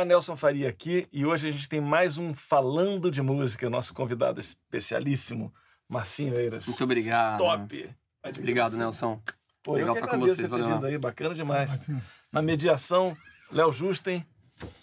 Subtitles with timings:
[0.00, 3.92] Olá, Nelson Faria aqui e hoje a gente tem mais um Falando de Música, nosso
[3.92, 5.52] convidado especialíssimo,
[5.86, 6.64] Marcinho Eiras.
[6.64, 7.36] Muito obrigado.
[7.36, 7.90] Top!
[8.24, 9.20] Obrigado, Nelson.
[9.62, 10.68] Pô, Legal estar com agradeço vocês, valeu.
[10.68, 11.86] vindo aí, bacana demais.
[12.32, 13.14] Na mediação,
[13.52, 14.24] Léo Justen.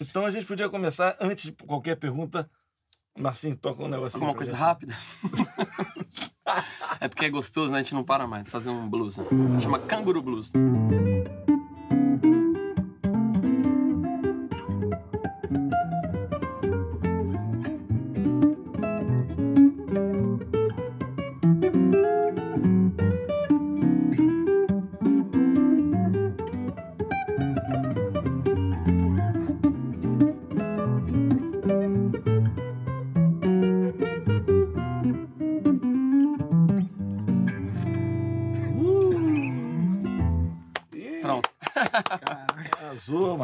[0.00, 2.48] Então a gente podia começar, antes de qualquer pergunta,
[3.18, 4.22] Marcinho, toca um negocinho.
[4.22, 4.94] Alguma coisa rápida?
[7.00, 7.80] é porque é gostoso, né?
[7.80, 8.48] A gente não para mais.
[8.48, 9.16] Fazer um blues.
[9.16, 9.24] Né?
[9.60, 10.52] Chama Canguru Blues.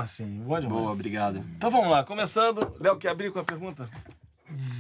[0.04, 0.44] Marcinho.
[0.44, 0.78] Bom demais.
[0.80, 1.42] Boa, obrigado.
[1.56, 2.74] Então vamos lá, começando.
[2.78, 3.88] Léo, quer abrir com a pergunta?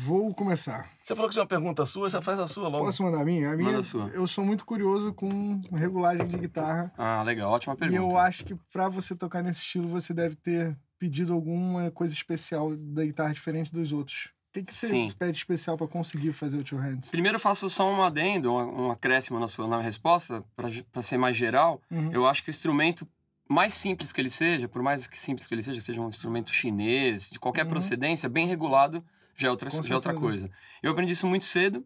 [0.04, 0.88] Vou começar.
[1.02, 2.84] Você falou que tinha uma pergunta sua, já faz a sua logo.
[2.84, 3.50] Posso mandar a minha?
[3.50, 4.08] A minha, Manda a sua.
[4.12, 6.92] eu sou muito curioso com regulagem de guitarra.
[6.98, 7.50] Ah, legal.
[7.50, 8.02] Ótima E pergunta.
[8.02, 12.76] eu acho que pra você tocar nesse estilo, você deve ter pedido alguma coisa especial
[12.76, 14.26] da guitarra diferente dos outros.
[14.50, 15.10] O que, que você Sim.
[15.18, 17.08] pede especial pra conseguir fazer o Two Hands?
[17.10, 21.18] Primeiro eu faço só um adendo, um, um acréscimo na sua na resposta, para ser
[21.18, 21.80] mais geral.
[21.90, 22.12] Uhum.
[22.12, 23.04] Eu acho que o instrumento,
[23.48, 26.52] mais simples que ele seja, por mais que simples que ele seja, seja um instrumento
[26.52, 27.70] chinês, de qualquer Uhum.
[27.70, 29.04] procedência, bem regulado,
[29.36, 30.50] já é outra, Com já é outra coisa.
[30.82, 31.84] Eu aprendi isso muito cedo.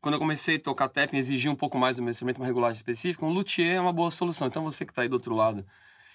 [0.00, 2.76] Quando eu comecei a tocar tapping, exigir um pouco mais do meu instrumento, uma regulagem
[2.76, 3.24] específica.
[3.26, 4.46] Um luthier é uma boa solução.
[4.46, 5.64] Então você que está aí do outro lado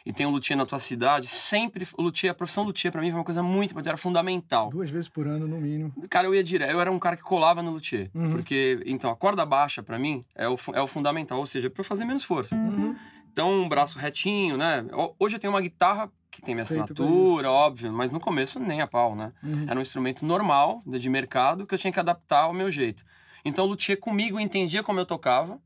[0.05, 3.17] e tem um luthier na tua cidade, sempre luthier, a profissão luthier para mim foi
[3.19, 4.69] uma coisa muito importante, era fundamental.
[4.69, 5.93] Duas vezes por ano, no mínimo.
[6.09, 6.71] Cara, eu ia direto.
[6.71, 8.09] Eu era um cara que colava no luthier.
[8.13, 8.29] Uhum.
[8.29, 11.39] Porque, então, a corda baixa, pra mim, é o, é o fundamental.
[11.39, 12.55] Ou seja, pra eu fazer menos força.
[12.55, 12.95] Uhum.
[13.33, 14.85] Então, um braço retinho, né?
[14.93, 17.91] Ho- Hoje eu tenho uma guitarra que tem minha Feito assinatura, óbvio.
[17.91, 19.33] Mas no começo, nem a pau, né?
[19.43, 19.65] Uhum.
[19.67, 23.03] Era um instrumento normal, de mercado, que eu tinha que adaptar ao meu jeito.
[23.43, 25.59] Então, o luthier comigo entendia como eu tocava,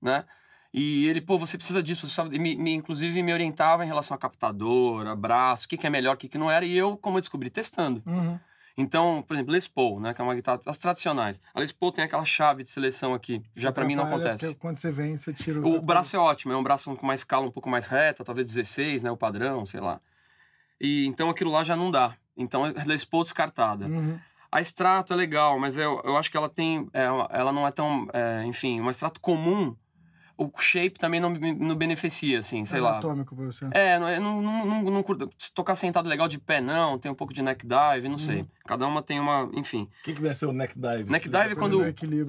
[0.00, 0.24] né?
[0.72, 2.06] E ele, pô, você precisa disso.
[2.08, 5.90] Você me, me- inclusive, me orientava em relação a captadora, braço, o que, que é
[5.90, 6.64] melhor, o que, que não era.
[6.66, 8.02] E eu, como eu descobri, testando.
[8.04, 8.38] Uhum.
[8.76, 11.40] Então, por exemplo, Les Paul, né, que é uma guitarra as tradicionais.
[11.54, 14.54] A Les Paul tem aquela chave de seleção aqui, já pra mim não acontece.
[14.56, 17.46] Quando você vem, você tira O braço é ótimo, é um braço com uma escala
[17.46, 20.00] um pouco mais reta, talvez 16, né, o padrão, sei lá.
[20.80, 22.16] E então aquilo lá já não dá.
[22.36, 23.86] Então, Les Paul descartada.
[23.86, 24.18] Uhum.
[24.50, 26.88] A extrato é legal, mas eu, eu acho que ela tem.
[26.92, 28.06] é, ela não é tão.
[28.12, 29.74] é, enfim, uma extrato comum,
[30.36, 32.92] o shape também não, me- não beneficia, assim, sei lá.
[32.92, 33.66] Anatômico pra você.
[33.70, 35.30] É, não, não, não, não, não curto.
[35.38, 36.98] Se tocar sentado legal de pé, não.
[36.98, 38.40] Tem um pouco de neck dive, não sei.
[38.40, 38.48] Uhum.
[38.66, 39.48] Cada uma tem uma.
[39.54, 39.82] Enfim.
[40.00, 41.10] O que, que vai ser o neck dive?
[41.10, 41.80] Neck dive é quando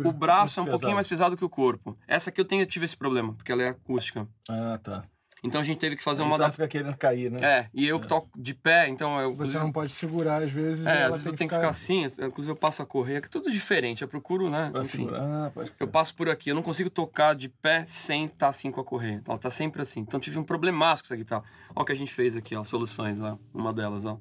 [0.05, 1.97] o braço é um pouquinho mais pesado que o corpo.
[2.07, 4.27] Essa aqui eu tenho, eu tive esse problema, porque ela é acústica.
[4.49, 5.03] Ah, tá.
[5.45, 6.65] Então a gente teve que fazer uma tá, adaptação.
[6.65, 7.37] fica querendo cair, né?
[7.41, 9.35] É, e eu que toco de pé, então eu.
[9.35, 10.87] Você não pode segurar, às vezes.
[10.87, 13.29] É, às vezes eu tenho que ficar assim, inclusive eu passo a correr, que é
[13.29, 14.01] tudo diferente.
[14.01, 14.69] Eu procuro, né?
[14.71, 15.03] Pra Enfim.
[15.03, 15.21] segurar.
[15.21, 18.71] Ah, pode Eu passo por aqui, eu não consigo tocar de pé sem estar assim
[18.71, 19.21] com a correr.
[19.27, 19.99] Ela tá sempre assim.
[19.99, 21.43] Então tive um problemaço com essa guitarra.
[21.75, 22.63] Olha o que a gente fez aqui, ó.
[22.63, 23.37] Soluções, ó.
[23.53, 24.19] Uma delas, ó.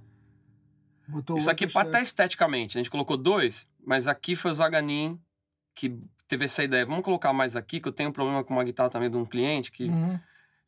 [1.08, 2.76] Botou Isso aqui até esteticamente.
[2.76, 5.18] A gente colocou dois, mas aqui foi o Zaganin
[5.74, 5.98] que
[6.28, 6.86] teve essa ideia.
[6.86, 9.24] Vamos colocar mais aqui, que eu tenho um problema com uma guitarra também de um
[9.24, 10.18] cliente que Uhum,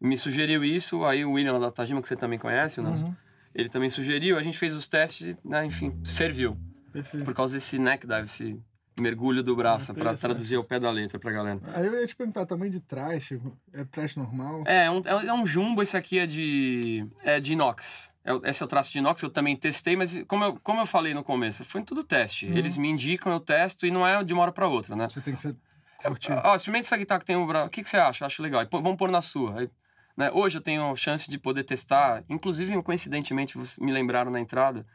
[0.01, 1.05] me sugeriu isso.
[1.05, 2.91] Aí o William da Tajima, que você também conhece, né?
[2.91, 3.15] uhum,
[3.55, 4.39] ele também sugeriu.
[4.39, 5.65] A gente fez os testes, né?
[5.65, 6.57] Enfim, serviu.
[6.93, 7.25] perfeito.
[7.25, 8.61] Por causa desse neck dive, esse
[8.99, 10.21] mergulho do braço, para Interessante.
[10.23, 11.61] traduzir ao pé da letra pra galera.
[11.75, 13.39] Aí eu ia te perguntar, tamanho de traste,
[13.75, 14.63] é traste normal?
[14.67, 18.11] É, é um, é um jumbo, esse aqui é de, é de inox.
[18.25, 20.81] É o- esse é o traço de inox, eu também testei, mas como eu, como
[20.81, 22.47] eu falei no começo, foi tudo teste.
[22.47, 22.57] Uhum.
[22.57, 25.09] Eles me indicam, eu testo e não é de uma hora pra outra, né?
[25.11, 25.55] Você tem que ser
[26.03, 26.33] curtir.
[26.43, 27.67] Ó, experimenta essa guitarra que tem o braço.
[27.67, 28.25] O que, que você acha?
[28.25, 28.67] Acho legal.
[28.67, 29.61] Pô, vamos pôr na sua.
[29.61, 29.71] Aí,
[30.17, 32.25] né, Hoje eu tenho a chance de poder testar.
[32.29, 34.87] Inclusive, coincidentemente, vocês me lembraram na entrada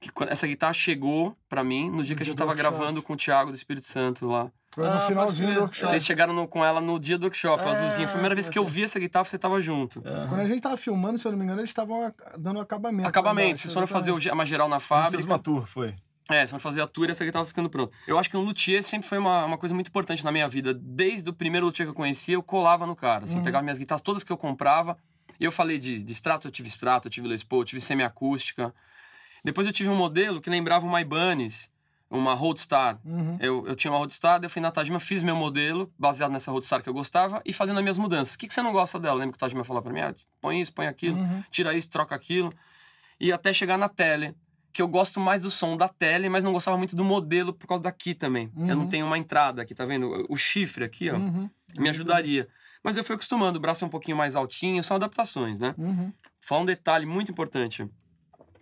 [0.00, 3.00] que quando essa guitarra chegou pra mim no dia No que a gente tava gravando
[3.02, 4.50] com o Thiago do Espírito Santo lá.
[4.74, 5.92] Foi no Ah, finalzinho do workshop.
[5.92, 8.06] Eles chegaram no- com ela no dia do workshop, Ah, azulzinha.
[8.08, 10.00] Foi a primeira vez que eu vi essa guitarra, você tava junto.
[10.04, 10.26] É.
[10.28, 13.08] Quando a gente tava filmando, se eu não me engano, eles estavam dando acabamento.
[13.08, 15.24] Acabamento, vocês foram fazer uma geral na fábrica.
[15.24, 15.94] uma tour, foi.
[16.30, 17.92] É, foram fazer a tour essa guitarra tava ficando pronta.
[18.06, 20.72] Eu acho que um luthier sempre foi uma, uma coisa muito importante na minha vida.
[20.72, 23.24] Desde o primeiro luthier que eu conhecia, eu colava no cara.
[23.24, 23.44] Assim, Uhum.
[23.44, 24.96] pegava minhas guitarras todas que eu comprava.
[25.40, 27.80] E eu falei de, de extrato, eu tive extrato, eu tive Les Paul, eu tive
[27.80, 28.72] semiacústica.
[29.44, 31.70] Depois eu tive um modelo que lembrava uma Ibanez,
[32.08, 33.00] uma Roadstar.
[33.04, 33.38] Uhum.
[33.40, 36.82] Eu, eu tinha uma Roadstar, eu fui na Tajima, fiz meu modelo, baseado nessa Roadstar
[36.82, 38.34] que eu gostava, e fazendo as minhas mudanças.
[38.34, 39.14] O que, que você não gosta dela?
[39.14, 40.00] Lembra que o Tajima falou pra mim?
[40.00, 41.42] Ah, põe isso, põe aquilo, Uhum.
[41.50, 42.52] tira isso, troca aquilo.
[43.18, 44.34] E até chegar na tele,
[44.72, 47.66] que eu gosto mais do som da tele, mas não gostava muito do modelo por
[47.66, 48.50] causa daqui também.
[48.56, 48.88] Eu não Uhum.
[48.88, 50.24] tenho uma entrada aqui, tá vendo?
[50.28, 51.50] O chifre aqui, ó, Uhum.
[51.78, 52.48] me ajudaria.
[52.82, 55.74] Mas eu fui acostumando, o braço é um pouquinho mais altinho, são adaptações, né?
[55.78, 56.12] Uhum.
[56.40, 57.88] Fala um detalhe muito importante.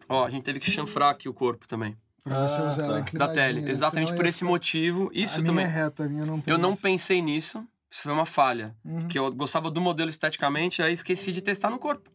[0.08, 1.96] Ó, a gente teve que chanfrar aqui o corpo também.
[2.24, 3.16] Pra você Ah, usar ela tá.
[3.18, 3.70] Da tele.
[3.70, 5.10] Exatamente por esse ficar- motivo.
[5.14, 5.64] Isso a também.
[5.64, 6.82] Minha é reta, a minha não tem Eu não isso.
[6.82, 7.64] pensei nisso.
[7.90, 8.76] Isso foi uma falha.
[8.84, 9.08] Uhum.
[9.08, 12.10] Que eu gostava do modelo esteticamente, aí esqueci de testar no corpo.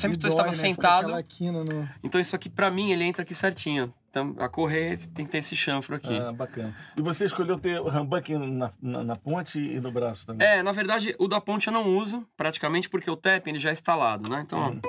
[0.00, 0.54] Sempre que estava né?
[0.54, 1.08] Sentado.
[1.08, 1.88] no...
[2.02, 3.92] Então isso aqui pra mim ele entra aqui certinho.
[4.10, 6.16] Então a correr tem que ter esse chanfro aqui.
[6.18, 6.74] Ah, bacana.
[6.96, 10.46] E você escolheu ter o rambuck na, na, na ponte e no braço também?
[10.46, 13.70] É, na verdade, o da ponte eu não uso, praticamente porque o tap ele já
[13.70, 14.40] é instalado, né?
[14.46, 14.80] Então, Sim.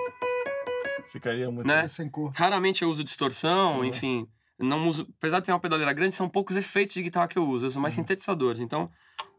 [1.11, 1.67] Ficaria muito.
[1.67, 1.87] Né?
[1.87, 2.31] sem cor.
[2.35, 3.85] raramente eu uso distorção, Uhum.
[3.85, 4.27] enfim.
[4.59, 7.47] Não uso, apesar de ter uma pedaleira grande, são poucos efeitos de guitarra que eu
[7.47, 8.03] uso, eu uso mais Uhum.
[8.03, 8.59] sintetizadores.
[8.59, 8.89] Então,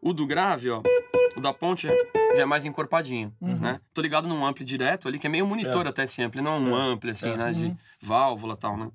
[0.00, 0.82] o do grave, ó,
[1.36, 1.86] o da ponte
[2.34, 3.58] já é mais encorpadinho, Uhum.
[3.58, 3.80] né?
[3.92, 6.58] Tô ligado num ampli direto ali, que é meio monitor até esse ampli, não é
[6.58, 6.92] um É.
[6.92, 7.36] ampli assim, É.
[7.36, 7.76] né, de Uhum.
[8.00, 8.90] válvula e tal, né?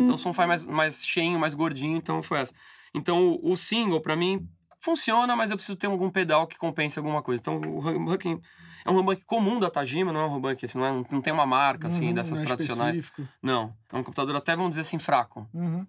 [0.00, 2.52] Então o som faz mais, mais cheinho, mais gordinho, então foi essa.
[2.94, 4.48] Então o, o single, pra mim,
[4.80, 7.40] funciona, mas eu preciso ter algum pedal que compense alguma coisa.
[7.40, 8.40] Então o humbucking
[8.84, 11.32] é um humbuck comum da Tajima, não é um humbuck assim, não, é, não tem
[11.32, 12.98] uma marca assim, Uhum, dessas não é tradicionais.
[12.98, 13.28] específico.
[13.42, 15.48] Não, é um computador até, vamos dizer assim, fraco.
[15.54, 15.86] Uhum.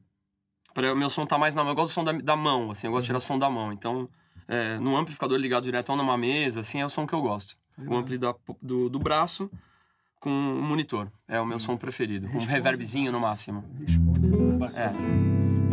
[0.76, 1.72] O meu som tá mais na mão.
[1.72, 3.20] Eu gosto do som da, da mão, assim, eu gosto de Uhum.
[3.20, 3.74] tirar som da mão.
[3.74, 4.08] Então,
[4.48, 7.56] é, no amplificador ligado direto ou numa mesa, assim, é o som que eu gosto.
[7.78, 9.50] O ampli da- do, do braço
[10.20, 11.12] com um monitor.
[11.28, 12.28] É o meu som preferido.
[12.28, 12.54] Com um Responde.
[12.54, 13.64] reverbzinho no máximo.
[13.80, 14.78] Responde.
[14.78, 14.92] É.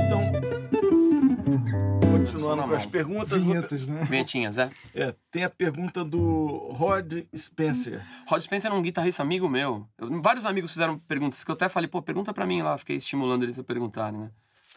[0.06, 4.03] Então, continuando com as perguntas, vou- Vinhetas, né?
[4.05, 4.70] Vinhetinhas, é.
[4.94, 8.05] é, tem a pergunta do Rod Spencer.
[8.26, 9.87] Rod Spencer é um guitarrista amigo meu.
[9.99, 12.76] Eu- vários amigos fizeram perguntas que eu até falei, pô, pergunta pra mim lá.
[12.79, 14.31] Fiquei estimulando eles a perguntarem, né?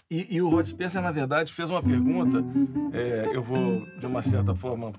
[0.10, 2.44] E, e o Rod Spencer, na verdade, fez uma pergunta.
[2.94, 4.92] é, eu vou, de uma certa forma,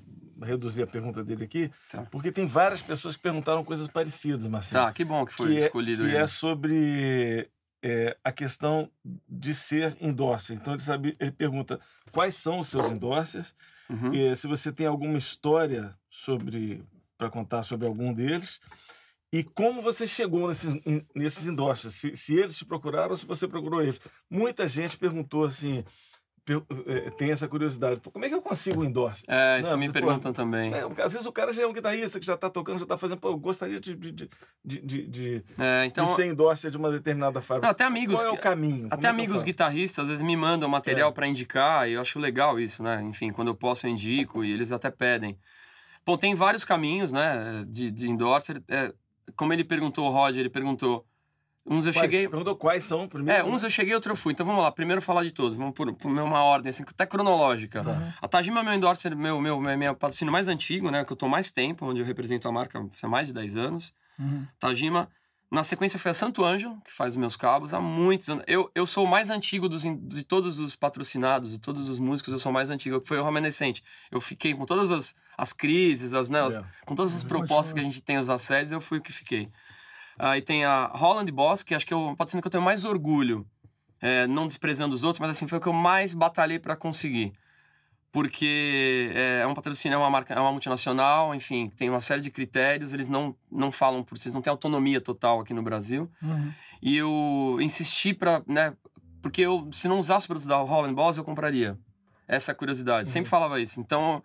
[0.43, 2.07] reduzir a pergunta dele aqui, Tá.
[2.11, 4.87] porque tem várias pessoas que perguntaram coisas parecidas, Marcelo.
[4.87, 6.17] Tá, que bom que foi que é, escolhido que ele.
[6.17, 7.49] é sobre
[7.85, 8.89] é, a questão
[9.29, 10.57] de ser endorser.
[10.57, 11.79] Então ele, sabe, ele pergunta
[12.13, 13.55] quais são os seus endorsers,
[13.91, 14.15] Uhum.
[14.15, 16.83] e se você tem alguma história sobre
[17.19, 18.59] para contar sobre algum deles
[19.33, 20.75] e como você chegou nesses,
[21.15, 24.01] nesses endorsers, se, se eles te procuraram ou se você procurou eles.
[24.31, 25.85] Muita gente perguntou assim,
[27.17, 29.25] tem essa curiosidade, "Pô, como é que eu consigo um endorser?
[29.29, 30.73] É, isso Não, me pô, perguntam também.
[30.75, 32.99] É, às vezes o cara já é um guitarrista que já está tocando, já está
[32.99, 34.13] fazendo, pô, eu gostaria de, de,
[34.65, 37.67] de, de, É, então, de ser endorser de uma determinada fábrica.
[37.67, 38.89] não, até amigos, Qual é o caminho?
[38.91, 41.13] Até é amigos guitarristas às vezes me mandam material É.
[41.13, 43.01] pra indicar e eu acho legal isso, né?
[43.03, 45.39] Enfim, quando eu posso eu indico e eles até pedem.
[46.05, 48.61] Bom, tem vários caminhos, né, de, de endorser.
[48.69, 48.93] É,
[49.37, 51.07] como ele perguntou, o Roger, ele perguntou.
[51.65, 52.01] Uns eu Quais?
[52.11, 52.29] cheguei.
[52.29, 53.41] Perguntou quais são primeiro.
[53.41, 54.33] É, uns eu cheguei, outro eu fui.
[54.33, 55.57] Então vamos lá, primeiro falar de todos.
[55.57, 57.85] Vamos por, por uma ordem, assim, até cronológica.
[57.85, 58.15] Tá.
[58.21, 61.05] A Tajima é meu endorser, meu, meu, meu, meu patrocínio mais antigo, né?
[61.05, 63.95] Que eu tô mais tempo, onde eu represento a marca há mais de 10 anos.
[64.19, 64.45] Uhum.
[64.59, 65.09] Tajima.
[65.51, 68.43] Na sequência foi a Santo Ângelo, que faz os meus cabos há muitos anos.
[68.49, 72.33] Eu, eu sou o mais antigo dos, de todos os patrocinados, de todos os músicos,
[72.33, 73.85] eu sou o mais antigo, que foi o remanescente.
[74.11, 76.65] Eu fiquei com todas as, as crises, as, né, as- É.
[76.87, 77.29] com todas as Uhum.
[77.29, 79.51] propostas que a gente tem, os assédios, eu fui o que fiquei.
[80.19, 82.85] Aí tem a Holland Boss, que acho que é o patrocínio que eu tenho mais
[82.85, 83.47] orgulho.
[84.01, 87.33] É, não desprezando os outros, mas assim, foi o que eu mais batalhei para conseguir.
[88.11, 92.21] Porque é, é um patrocínio, é uma marca, é uma multinacional, enfim, tem uma série
[92.21, 96.11] de critérios, eles não, não falam por si, não tem autonomia total aqui no Brasil.
[96.23, 96.53] Uhum.
[96.83, 98.75] E eu insisti para, né,
[99.23, 101.79] porque eu, se não usasse produtos da Holland Boss, eu compraria.
[102.27, 103.81] Essa é a curiosidade, sempre falava isso.
[103.81, 104.23] Então,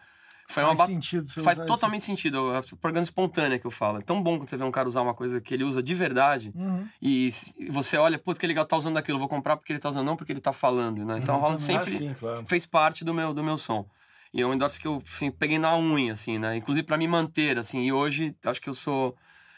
[0.49, 0.95] foi uma Faz batalha.
[0.95, 3.97] sentido você Faz totalmente sentido, é propaganda espontânea que eu falo.
[3.97, 5.93] É tão bom quando você vê um cara usar uma coisa que ele usa de
[5.93, 6.51] verdade.
[6.55, 6.87] Uhum.
[7.01, 7.31] e
[7.69, 10.15] você olha, putz, que legal, tá usando aquilo, vou comprar porque ele tá usando, não
[10.15, 11.17] porque ele tá falando, né?
[11.17, 12.45] Então a Holland Ah, sempre sim, claro.
[12.47, 13.85] fez parte do meu, do meu som.
[14.33, 16.55] E é um endorse que eu assim, peguei na unha, assim, né?
[16.57, 17.81] Inclusive para me manter, assim.
[17.81, 19.15] E hoje acho que eu sou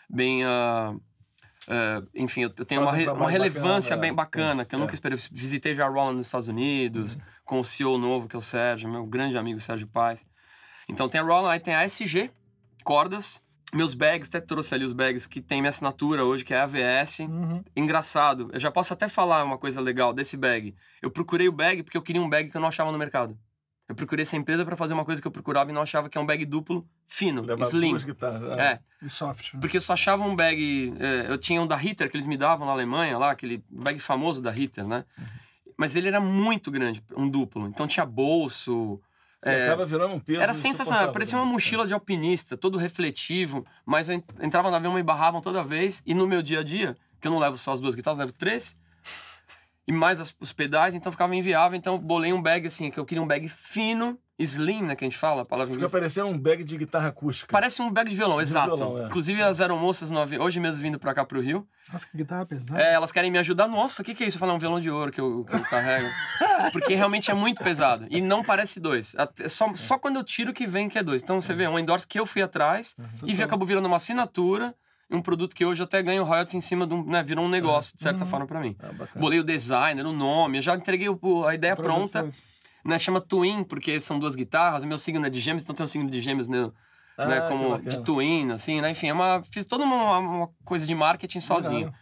[0.09, 0.43] bem.
[0.43, 0.93] ah,
[1.67, 4.13] ah, enfim, eu tenho Faz uma, um uma relevância bacana, bem é.
[4.13, 4.81] bacana, que eu É.
[4.81, 5.17] nunca esperei.
[5.31, 7.21] Visitei já a Roland nos Estados Unidos, Uhum.
[7.45, 10.25] com o CEO novo, que é o Sérgio, meu grande amigo Sérgio Paz.
[10.89, 12.29] Então tem a Roland, aí tem a SG,
[12.83, 13.41] cordas.
[13.71, 16.63] Meus bags, até trouxe ali os bags que tem minha assinatura hoje, que é a
[16.63, 17.19] AVS.
[17.19, 17.63] Uhum.
[17.75, 20.73] Engraçado, eu já posso até falar uma coisa legal desse bag.
[21.03, 23.37] Eu procurei o bag porque eu queria um bag que eu não achava no mercado.
[23.87, 26.17] Eu procurei essa empresa para fazer uma coisa que eu procurava e não achava, que
[26.17, 27.91] é um bag duplo, fino, Levar slim.
[27.91, 28.57] duas guitarras.
[28.57, 28.61] ah.
[28.61, 29.53] É, E soft.
[29.53, 29.59] né?
[29.59, 30.93] porque eu só achava um bag.
[30.99, 33.99] é, eu tinha um da Ritter que eles me davam na Alemanha, lá, aquele bag
[33.99, 35.05] famoso da Ritter, né?
[35.77, 37.67] Mas ele era muito grande, um duplo.
[37.67, 38.99] Então tinha bolso.
[39.43, 40.41] É, Acaba virando um peso.
[40.41, 41.51] era sensacional, insuportável, parecia uma né?
[41.51, 46.01] mochila de alpinista, todo refletivo, mas eu en- entrava no avião, me barravam toda vez,
[46.05, 48.25] e no meu dia a dia, que eu não levo só as duas guitarras, eu
[48.25, 48.75] levo três,
[49.87, 52.99] e mais as- os pedais, então ficava inviável, então eu bolei um bag assim, que
[52.99, 55.85] eu queria um bag fino, slim, né, que a gente fala, a palavra em Fica
[55.85, 55.91] inglês.
[55.91, 57.51] parecendo um bag de guitarra acústica.
[57.51, 58.75] Parece um bag de violão, De exato.
[58.75, 59.07] violão, é.
[59.07, 62.45] Inclusive as aeromoças, no avi- hoje mesmo vindo pra cá pro Rio, Nossa, que guitarra
[62.45, 62.81] pesada.
[62.81, 63.67] é, elas querem me ajudar.
[63.67, 64.37] Nossa, o que, que é isso?
[64.37, 66.07] Eu falo, é um violão de ouro que eu, que eu carrego.
[66.71, 68.05] Porque realmente é muito pesado.
[68.09, 69.13] E não parece dois.
[69.17, 71.21] Até- Só, só quando eu tiro que vem que é dois.
[71.23, 73.97] Então você vê, é um endorse que eu fui atrás e vi, acabou virando uma
[73.97, 74.73] assinatura.
[75.11, 77.49] um produto que hoje eu até ganho royalties em cima de um, né, virou um
[77.49, 78.29] negócio, de certa Uhum.
[78.29, 78.75] forma, pra mim.
[78.79, 78.91] Ah.
[79.15, 82.31] Bolei o designer, o nome, eu já entreguei o- a ideia pronta, foi-
[82.85, 82.97] né?
[82.99, 86.09] Chama Twin, porque são duas guitarras, meu signo é de gêmeos, então tem um signo
[86.09, 86.69] de gêmeos né,
[87.17, 88.89] Ah, né, como de Twin, assim, né?
[88.91, 91.85] Enfim, é uma, fiz toda uma, uma coisa de marketing sozinho.
[91.87, 91.93] Legal.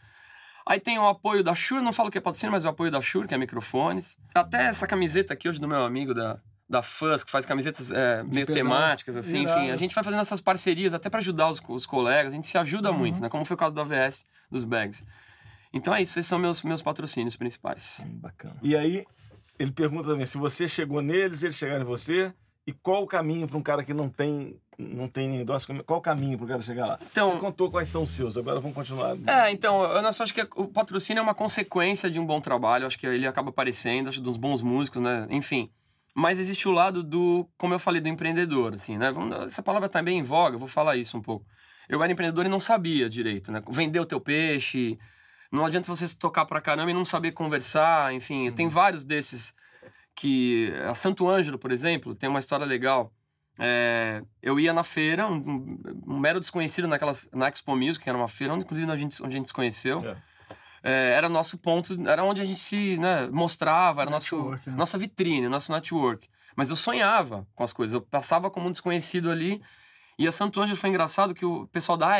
[0.69, 3.01] Aí tem o apoio da Shure, não falo que é patrocínio, mas o apoio da
[3.01, 4.17] Shure, que é microfones.
[4.35, 8.21] Até essa camiseta aqui hoje do meu amigo da, da Fuzz, que faz camisetas é,
[8.23, 8.63] meio pedal.
[8.63, 9.61] temáticas, assim, Irado.
[9.61, 9.71] enfim.
[9.71, 12.57] A gente vai fazendo essas parcerias até para ajudar os, os colegas, a gente se
[12.57, 12.97] ajuda Uhum.
[12.97, 13.29] muito, né?
[13.29, 15.05] Como foi o caso da AVS, dos bags.
[15.73, 18.03] Então é isso, esses são meus, meus patrocínios principais.
[18.05, 18.57] Hum, Bacana.
[18.61, 19.05] E aí,
[19.59, 22.33] ele pergunta também se você chegou neles, eles chegaram em você,
[22.65, 26.01] e qual o caminho para um cara que não tem não tem endócio, qual o
[26.01, 26.99] caminho para o cara chegar lá?
[27.11, 29.17] Então- você contou quais são os seus, agora vamos continuar.
[29.25, 32.85] É, então, eu só acho que o patrocínio é uma consequência de um bom trabalho,
[32.85, 35.25] acho que ele acaba aparecendo, acho dos bons músicos, né?
[35.31, 35.71] Enfim.
[36.13, 39.11] Mas existe o lado do, como eu falei, do empreendedor, assim, né?
[39.47, 41.43] Essa palavra tá bem em voga, vou falar isso um pouco.
[41.89, 43.63] Eu era empreendedor e não sabia direito, né?
[43.71, 44.97] Vender o teu peixe,
[45.51, 48.51] não adianta você tocar pra caramba e não saber conversar, enfim.
[48.51, 49.53] Tem vários desses
[50.15, 50.73] que...
[50.87, 53.11] A Santo Ângelo, por exemplo, tem uma história legal.
[53.59, 58.17] É, eu ia na feira, um, um- mero desconhecido naquelas, na Expo Music, que era
[58.17, 60.05] uma feira onde, inclusive, a gente, onde a gente se conheceu.
[60.07, 60.15] É.
[60.83, 64.59] É, era nosso ponto, era onde a gente se né, mostrava, era nosso, né?
[64.67, 66.29] nossa vitrine, nosso network.
[66.55, 69.61] Mas eu sonhava com as coisas, eu passava como um desconhecido ali.
[70.19, 72.15] E a Santo Ângelo foi engraçado que o pessoal da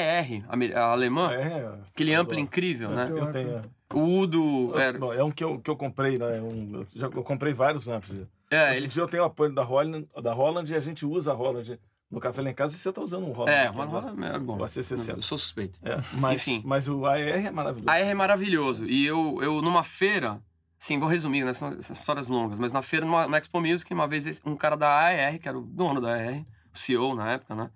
[0.50, 2.40] amer- a alemã, É, aquele eu amplo adoro.
[2.40, 3.06] incrível, né?
[3.10, 3.62] Eu tenho.
[3.94, 6.38] O Udo, era, Bom, é um que eu, que eu comprei, né?
[6.38, 8.20] É um, eu, já, eu comprei vários amplos.
[8.52, 11.06] é, Hoje eles, dia eu tenho o apoio da Holland, da Holland e a gente
[11.06, 11.80] usa a Holland
[12.12, 13.52] no café lá em casa e você está usando um Holland.
[13.58, 13.88] é, agora.
[14.12, 14.58] rola, é bom.
[14.58, 15.16] O AC60.
[15.16, 15.80] Eu sou suspeito.
[15.84, 16.62] É, mas, Enfim.
[16.66, 17.90] mas o AR é maravilhoso.
[17.90, 18.86] A AER é maravilhoso.
[18.86, 20.40] E eu, eu numa feira,
[20.78, 21.54] sim, vou resumir, né?
[21.54, 24.90] São histórias longas, mas na feira, numa, na Expo Music, uma vez um cara da
[25.08, 27.70] AER, que era o dono da AER, o CEO na época, né?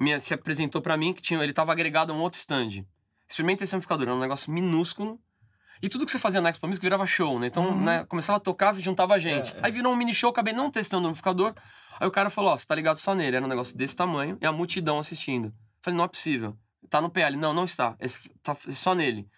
[0.00, 2.84] Me, se apresentou pra mim que tinha, ele tava agregado a um outro stand.
[3.28, 5.20] Experimenta esse amplificador, era um negócio minúsculo.
[5.82, 7.46] E tudo que você fazia na Expo Music virava show, né?
[7.46, 7.80] Então, Uhum.
[7.84, 9.52] né, começava a tocar e juntava gente.
[9.54, 9.60] É, é.
[9.64, 11.54] Aí virou um mini show, acabei não testando o amplificador.
[11.98, 13.36] Aí o cara falou, ó, você tá ligado só nele.
[13.36, 15.52] Era um negócio desse tamanho e a multidão assistindo.
[15.82, 16.56] Falei, não é possível.
[16.88, 17.36] Tá no PL.
[17.36, 17.94] Não, não está.
[18.00, 19.28] Esse tá só nele.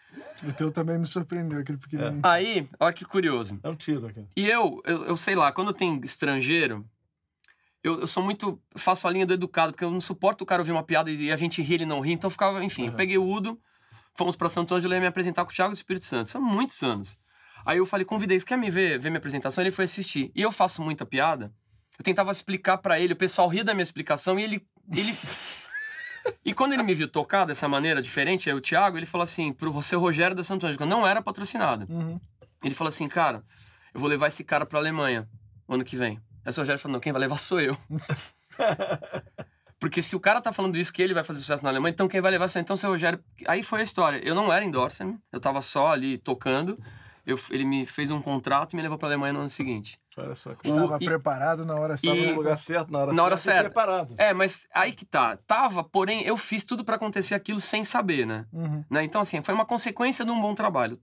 [0.45, 2.21] O teu também me surpreendeu, aquele pequenininho.
[2.25, 3.59] Aí, olha que curioso.
[3.63, 4.25] É um tiro aqui.
[4.37, 6.85] E eu, eu, eu sei lá, quando tem estrangeiro,
[7.83, 8.61] eu, eu sou muito.
[8.77, 11.31] faço a linha do educado, porque eu não suporto o cara ouvir uma piada e
[11.33, 12.13] a gente rir e não rir.
[12.13, 12.97] Então eu ficava, enfim, eu Uhum.
[12.97, 13.59] peguei o Udo,
[14.15, 16.29] fomos pra Santo Ângelo e ia me apresentar com o Thiago do Espírito Santo.
[16.29, 17.19] Isso há muitos anos.
[17.65, 19.63] Aí eu falei, convidei, você quer me ver, ver minha apresentação?
[19.63, 20.31] Ele foi assistir.
[20.35, 21.53] E eu faço muita piada.
[21.99, 24.67] Eu tentava explicar pra ele, o pessoal ria da minha explicação e ele.
[24.91, 25.17] ele...
[26.45, 29.53] E quando ele me viu tocar dessa maneira diferente, aí o Thiago, ele falou assim,
[29.53, 31.85] pro seu Rogério da Santo Ângelo, que eu não era patrocinado.
[31.93, 32.21] Uhum.
[32.63, 33.43] Ele falou assim, cara,
[33.93, 35.29] eu vou levar esse cara pra Alemanha
[35.69, 36.21] ano que vem.
[36.45, 37.77] Aí o Rogério falou, não, quem vai levar sou eu.
[39.79, 42.07] Porque se o cara tá falando isso, que ele vai fazer sucesso na Alemanha, então
[42.07, 42.63] quem vai levar sou eu.
[42.63, 43.23] Então, seu Rogério...
[43.49, 44.19] Aí foi a história.
[44.25, 46.79] Eu não era endorser, eu tava só ali tocando.
[47.27, 49.99] Eu, ele me fez um contrato e me levou pra Alemanha no ano seguinte.
[50.17, 50.55] Olha só.
[50.55, 52.17] que- Estava e- preparado na hora certa.
[52.31, 53.51] no lugar certo, na hora Na hora certa.
[53.59, 53.71] e certa.
[53.71, 54.15] preparado.
[54.19, 55.37] É, mas aí que tá.
[55.47, 58.45] Tava, porém, eu fiz tudo pra acontecer aquilo sem saber, né?
[58.53, 58.85] Uhum.
[58.91, 59.03] né?
[59.05, 60.99] Então, assim, foi uma consequência de um bom trabalho.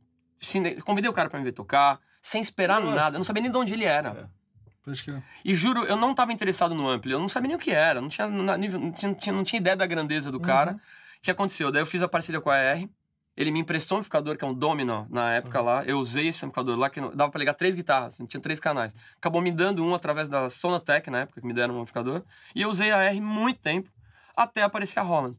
[0.85, 2.95] Convidei o cara pra me ver tocar, sem esperar Lógico.
[2.95, 3.15] nada.
[3.15, 4.09] Eu não sabia nem de onde ele era.
[4.09, 4.38] É.
[4.83, 5.23] Pode.
[5.43, 8.01] E juro, eu não tava interessado no ampli, eu não sabia nem o que era,
[8.01, 10.71] não tinha, não tinha, não tinha, não tinha ideia da grandeza do cara.
[10.71, 10.77] Uhum.
[10.77, 11.71] O que aconteceu?
[11.71, 12.87] Daí eu fiz a parceria com a AR,
[13.35, 16.45] ele me emprestou um amplificador que é um Domino na época lá, eu usei esse
[16.45, 18.95] amplificador lá, que dava pra ligar três guitarras, tinha três canais.
[19.17, 22.23] Acabou me dando um através da Sonatec na época, que me deram um amplificador,
[22.55, 23.89] e eu usei a AR muito tempo,
[24.35, 25.37] até aparecer a Holland.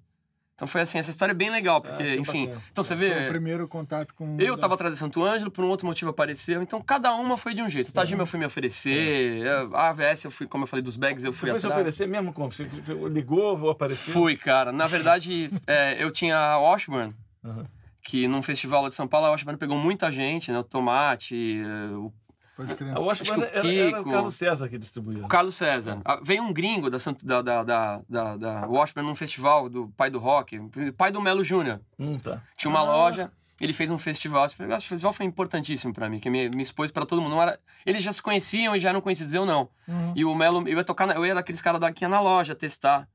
[0.60, 2.62] Então foi assim, essa história é bem legal, porque, Ah, que enfim, bacana.
[2.70, 3.28] então você Foi o vê...
[3.28, 4.36] primeiro contato com.
[4.38, 6.60] Eu tava atrás de Santo Ângelo, por um outro motivo apareceu.
[6.62, 7.88] Então, cada uma foi de um jeito.
[7.88, 11.24] O Tajima eu fui me oferecer, a AVS eu fui, como eu falei, dos bags
[11.24, 11.80] eu Você fui foi se atrás.
[11.80, 12.52] oferecer mesmo como?
[12.52, 12.68] Você
[13.10, 14.12] ligou, vou aparecer?
[14.12, 14.70] Fui, cara.
[14.70, 17.64] Na verdade, é, eu tinha a Washburn, Aham.
[18.02, 20.58] que num festival lá de São Paulo, a Washburn pegou muita gente, né?
[20.58, 22.12] O Tomate, é, o
[22.56, 22.94] Pode crer.
[22.96, 25.24] Eu acho Acho que que o era, era o Kiko- Carlos César que distribuía.
[25.24, 26.00] o Carlos César.
[26.04, 29.88] Ah, Veio um gringo da, Santo- da, da, da, da, da Washburn num festival do
[29.96, 30.60] pai do rock,
[30.96, 31.80] pai do Melo Júnior.
[31.98, 32.42] Hum, tá.
[32.58, 32.84] Tinha uma Ah.
[32.84, 34.44] loja, ele fez um festival.
[34.46, 37.32] Esse festival foi importantíssimo pra mim, que me, me expôs pra todo mundo.
[37.32, 39.68] Não era, eles já se conheciam e já eram conhecidos, eu não.
[39.88, 40.12] Uhum.
[40.16, 43.08] E o Melo, eu ia tocar, na- eu ia daqueles caras daqui na loja testar.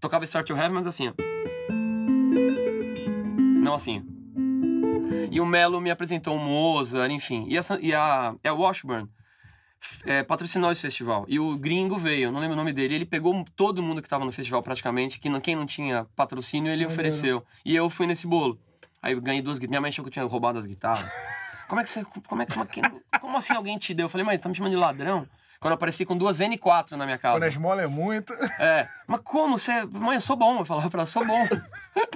[0.00, 1.12] Tocava Start to Heaven, mas assim, ó.
[3.62, 4.04] Não assim.
[5.30, 7.46] E o Melo me apresentou o Mozart, enfim.
[7.48, 9.08] E a, e a, a Washburn
[9.80, 11.24] f- é, patrocinou esse festival.
[11.28, 12.94] E o gringo veio, não lembro o nome dele.
[12.94, 16.68] Ele pegou todo mundo que tava no festival praticamente, que não, quem não tinha patrocínio,
[16.70, 16.92] ele Maneiro.
[16.92, 17.44] ofereceu.
[17.64, 18.58] E eu fui nesse bolo.
[19.02, 19.70] Aí eu ganhei duas guitarras.
[19.70, 21.10] Minha mãe achou que eu tinha roubado as guitarras.
[21.68, 22.04] Como é que você.
[22.28, 22.82] Como, é que, quem-
[23.20, 24.04] como assim alguém te deu?
[24.04, 25.26] Eu falei, você tá me chamando de ladrão?
[25.62, 27.36] Quando eu apareci com duas N4 na minha casa.
[27.36, 28.32] Quando a esmola é muito.
[28.58, 28.88] É.
[29.06, 29.84] Mas como você.
[29.84, 30.58] Mãe, eu sou bom.
[30.58, 31.46] Eu falava pra ela, sou bom.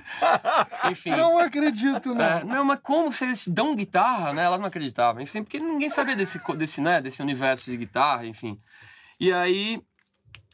[0.91, 1.11] Enfim.
[1.11, 2.25] Não acredito, não.
[2.25, 4.43] É, não, mas como vocês dão guitarra, né?
[4.43, 5.23] Ela não acreditava.
[5.23, 8.59] Enfim, porque ninguém sabia desse, desse, né, desse universo de guitarra, enfim.
[9.21, 9.81] E aí,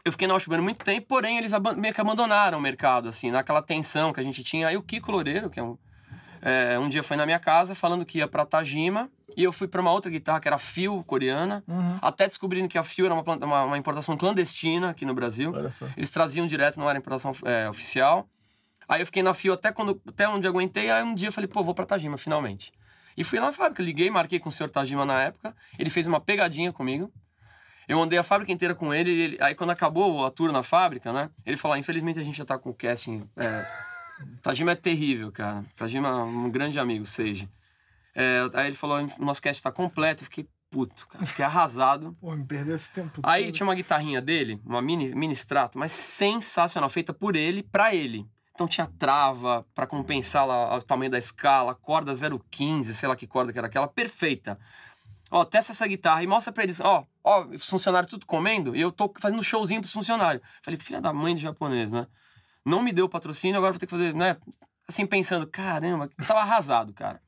[0.04, 3.62] eu fiquei na Washburn muito tempo, porém, eles meio que abandonaram o mercado, assim, naquela
[3.62, 4.68] tensão que a gente tinha.
[4.68, 5.78] Aí o Kiko Loureiro, que é um,
[6.42, 9.66] é, um dia foi na minha casa falando que ia pra Tajima, e eu fui
[9.68, 11.98] pra uma outra guitarra que era Fio coreana, Uhum.
[12.02, 15.52] até descobrindo que a Fio era uma, uma, uma importação clandestina aqui no Brasil.
[15.96, 18.28] Eles traziam direto, não era importação é, oficial.
[18.88, 20.90] Aí eu fiquei na Fio até, quando, até onde aguentei.
[20.90, 22.70] Aí um dia eu falei, pô, vou pra Tajima, finalmente.
[23.16, 25.54] E fui lá na fábrica, liguei, marquei com o senhor Tajima na época.
[25.78, 27.12] Ele fez uma pegadinha comigo.
[27.88, 31.12] Eu andei a fábrica inteira com ele, ele- aí quando acabou a tour na fábrica,
[31.12, 31.28] né?
[31.44, 33.28] Ele falou, ah, infelizmente a gente já tá com o casting...
[33.36, 33.66] É,
[34.40, 35.64] Tajima é terrível, cara.
[35.76, 37.48] Tajima é um grande amigo, seja.
[38.14, 40.22] É, aí ele falou, nosso cast tá completo.
[40.22, 41.26] Eu fiquei puto, cara.
[41.26, 42.16] Fiquei arrasado.
[42.20, 43.20] Pô, me perdeu esse tempo.
[43.22, 43.54] Aí todo.
[43.54, 48.26] tinha uma guitarrinha dele, uma mini, mini Strato, mas sensacional, feita por ele, pra ele.
[48.54, 52.12] Então tinha trava pra compensar lá o tamanho da escala, corda
[52.50, 54.58] 015, sei lá que corda que era aquela, perfeita.
[55.30, 58.80] Ó, testa essa guitarra e mostra pra eles, ó, ó, os funcionários tudo comendo, e
[58.82, 60.44] eu tô fazendo showzinho pros funcionários.
[60.62, 62.06] Falei, filha da mãe de japonês, né?
[62.64, 64.36] Não me deu patrocínio, agora vou ter que fazer, né?
[64.86, 67.22] Assim, pensando, caramba, eu tava arrasado, cara.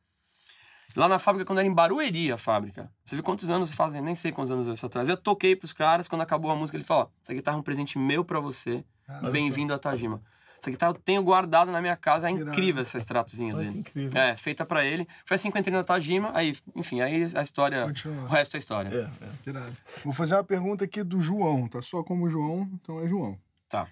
[0.96, 2.90] Lá na fábrica, quando era em Barueri, a fábrica.
[3.04, 5.08] Você vê quantos anos fazem, nem sei quantos anos isso atrás.
[5.08, 7.62] Eu toquei pros caras, quando acabou a música, ele falou: ó, essa guitarra é um
[7.62, 8.84] presente meu pra você.
[9.06, 9.30] Caramba.
[9.30, 10.22] Bem-vindo a Tajima.
[10.60, 13.80] Essa guitarra eu tenho guardada na minha casa, é incrível essa extratozinha dele.
[13.80, 14.18] incrível.
[14.18, 15.06] É, feita pra ele.
[15.26, 17.84] Foi assim que eu entrei na Tajima, aí, enfim, aí a história.
[17.84, 18.28] O Continua.
[18.28, 19.10] resto é história.
[19.46, 19.62] É, é.
[20.02, 21.82] Vou fazer uma pergunta aqui do João, tá?
[21.82, 23.38] Só como João, então é João.
[23.68, 23.86] Tá.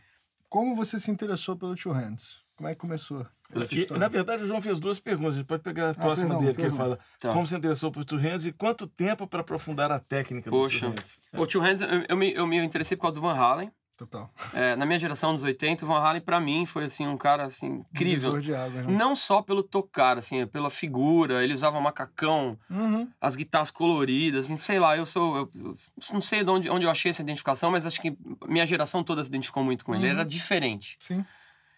[0.49, 2.40] Como você se interessou pelo Two Hands?
[2.62, 3.99] Como é que começou essa Que, história?
[4.00, 5.35] na verdade, o João fez duas perguntas.
[5.35, 7.33] A gente pode pegar a próxima perdão, dele, que ele fala Tá.
[7.33, 10.76] como se interessou por Two Hands e quanto tempo para aprofundar a técnica Poxa.
[10.88, 11.21] do Two Hands.
[11.35, 13.73] O Two Hands, eu, eu me, eu me interessei por causa do Van Halen.
[13.99, 14.33] Total.
[14.54, 17.47] É, na minha geração dos 80, o Van Halen, pra mim, foi assim, um cara
[17.47, 18.31] assim, incrível.
[18.37, 18.47] Águas,
[18.87, 18.92] né?
[18.92, 23.09] Não só pelo tocar, assim, pela figura, ele usava macacão, Uhum.
[23.20, 25.37] as guitarras coloridas, assim, sei lá, eu sou.
[25.37, 25.75] Eu, eu
[26.12, 29.22] não sei de onde, onde eu achei essa identificação, mas acho que minha geração toda
[29.22, 30.05] se identificou muito com ele.
[30.05, 30.20] Ele Uhum.
[30.20, 30.96] era diferente.
[31.01, 31.25] Sim.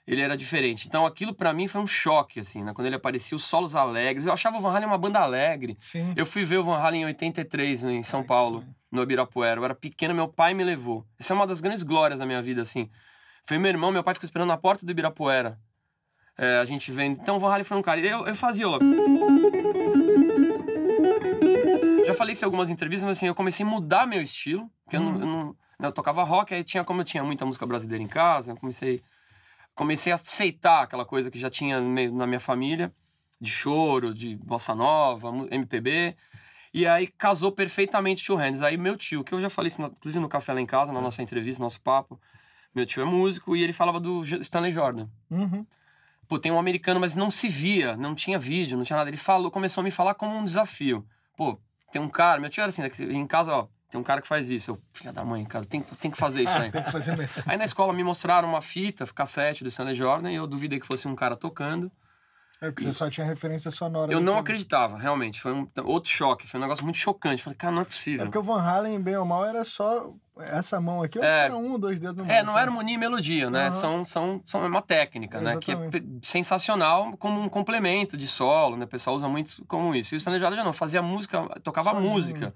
[0.07, 0.87] Ele era diferente.
[0.87, 2.73] Então aquilo pra mim foi um choque, assim, né?
[2.75, 4.27] Quando ele aparecia, os solos alegres.
[4.27, 5.77] Eu achava o Van Halen uma banda alegre.
[5.81, 6.13] Sim.
[6.15, 8.75] Eu fui ver o Van Halen em 83, né, em São Ai, Paulo, sonho.
[8.93, 9.59] no Ibirapuera.
[9.61, 11.07] Eu era pequeno, meu pai me levou.
[11.19, 12.91] Essa é uma das grandes glórias da minha vida, assim.
[13.47, 15.59] Foi meu irmão, meu pai ficou esperando na porta do Ibirapuera.
[16.37, 17.19] É, a gente vendo.
[17.21, 17.99] Então o Van Halen foi um cara.
[18.01, 18.79] Eu, eu fazia lá.
[22.07, 24.71] Já falei isso em algumas entrevistas, mas assim, eu comecei a mudar meu estilo.
[24.85, 27.65] Porque eu, não, eu, não- eu tocava rock, aí tinha, como eu tinha muita música
[27.67, 29.03] brasileira em casa, eu comecei,
[29.75, 32.93] comecei a aceitar aquela coisa que já tinha meio na minha família,
[33.41, 36.17] de choro, de bossa nova, MPB.
[36.73, 38.63] E aí casou perfeitamente Two Hands.
[38.63, 41.01] Aí meu tio, que eu já falei isso, inclusive no café lá em casa, na
[41.01, 42.21] nossa entrevista, nosso papo,
[42.75, 45.09] meu tio é músico e ele falava do Stanley Jordan.
[45.31, 45.65] Uhum.
[46.27, 49.11] Pô, tem um americano, mas não se via, não tinha vídeo, não tinha nada.
[49.11, 51.07] Ele falou, começou a me falar como um desafio.
[51.37, 51.61] Pô,
[51.93, 54.51] tem um cara, meu tio era assim, em casa, ó, tem um cara que faz
[54.51, 54.73] isso.
[54.73, 56.69] Eu, filha da mãe, cara, tem, tem que fazer isso aí.
[56.73, 57.31] Tem que fazer melhor.
[57.47, 60.87] Aí na escola me mostraram uma fita, cassete do Stanley Jordan, e eu duvidei que
[60.87, 61.89] fosse um cara tocando.
[62.61, 64.11] É porque você só tinha referência sonora.
[64.13, 65.41] Eu não acreditava, realmente.
[65.41, 67.43] Foi um outro choque, foi um negócio muito chocante.
[67.43, 68.25] Falei, cara, não é É possível.
[68.27, 71.19] porque o Van Halen, bem ou mal, era só essa mão aqui.
[71.19, 71.45] Eu É.
[71.45, 72.63] era um ou dois dedos no É, meio, não sabe?
[72.63, 73.63] era harmonia e melodia, né?
[73.65, 73.73] Aham.
[73.73, 75.57] São, são, são uma técnica, né?
[75.59, 75.77] Que é
[76.23, 78.85] sensacional como um complemento de solo, né?
[78.87, 80.15] O pessoal usa muito como isso.
[80.15, 82.11] E o Stanley Jordan já não, fazia música, tocava Sozinho.
[82.13, 82.55] música.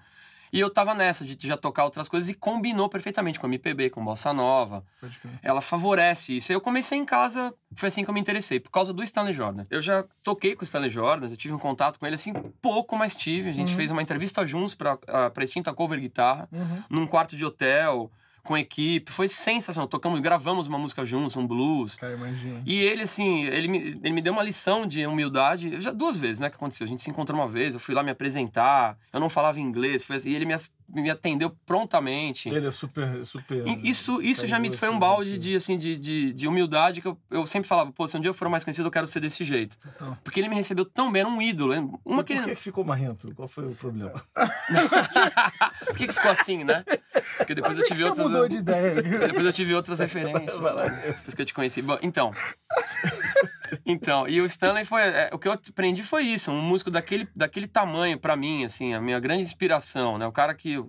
[0.53, 3.91] E eu tava nessa de já tocar outras coisas e combinou perfeitamente com a MPB,
[3.91, 4.85] com bossa nova.
[5.01, 5.39] Pode crer.
[5.43, 6.53] Ela favorece isso.
[6.53, 9.67] Eu comecei em casa, foi assim que eu me interessei, por causa do Stanley Jordan.
[9.71, 12.33] Eu já toquei com o Stanley Jordan, eu tive um contato com ele assim,
[12.63, 13.51] pouco, mas tive.
[13.51, 13.77] A gente Uhum.
[13.77, 16.83] fez uma entrevista juntos pra, ah, pra extinta cover guitarra Uhum.
[16.91, 18.11] num quarto de hotel,
[18.49, 19.13] com equipe.
[19.13, 19.87] Foi sensacional.
[19.87, 21.97] Tocamos, gravamos uma música juntos, um blues.
[21.97, 22.63] Cara, imagina.
[22.65, 25.79] E ele, assim, ele me, ele me deu uma lição de humildade.
[25.79, 26.87] Já duas vezes, né, que aconteceu.
[26.87, 28.97] A gente se encontrou uma vez, eu fui lá me apresentar.
[29.13, 30.55] Eu não falava inglês, foi assim, e ele me,
[30.88, 32.48] me atendeu prontamente.
[32.48, 33.24] Ele é super.
[33.27, 35.42] super E isso, isso já me foi um super balde gentil.
[35.42, 38.31] de, assim, de, de, de humildade que eu, eu sempre falava, pô, se um dia
[38.31, 39.77] eu for mais conhecido, eu quero ser desse jeito.
[39.79, 40.16] Total.
[40.24, 41.74] Porque ele me recebeu tão bem, era um ídolo.
[41.74, 43.33] Uma Mas Por que que, ficou marrento?
[43.35, 44.12] Qual foi o problema?
[45.87, 46.85] Por que, que ficou assim, né?
[47.37, 48.27] Porque depois Mas eu por tive você outras.
[48.29, 48.94] mudou de ideia?
[49.03, 50.57] Depois eu tive outras referências.
[50.61, 50.85] Vai lá.
[50.85, 50.96] tá?
[50.96, 51.83] Depois que eu te conheci.
[51.83, 52.33] Bom, então.
[53.85, 55.02] Então, e o Stanley foi.
[55.02, 58.94] é, o que eu aprendi foi isso, um músico daquele, daquele tamanho pra mim, assim,
[58.94, 60.26] a minha grande inspiração, né?
[60.26, 60.83] O cara que.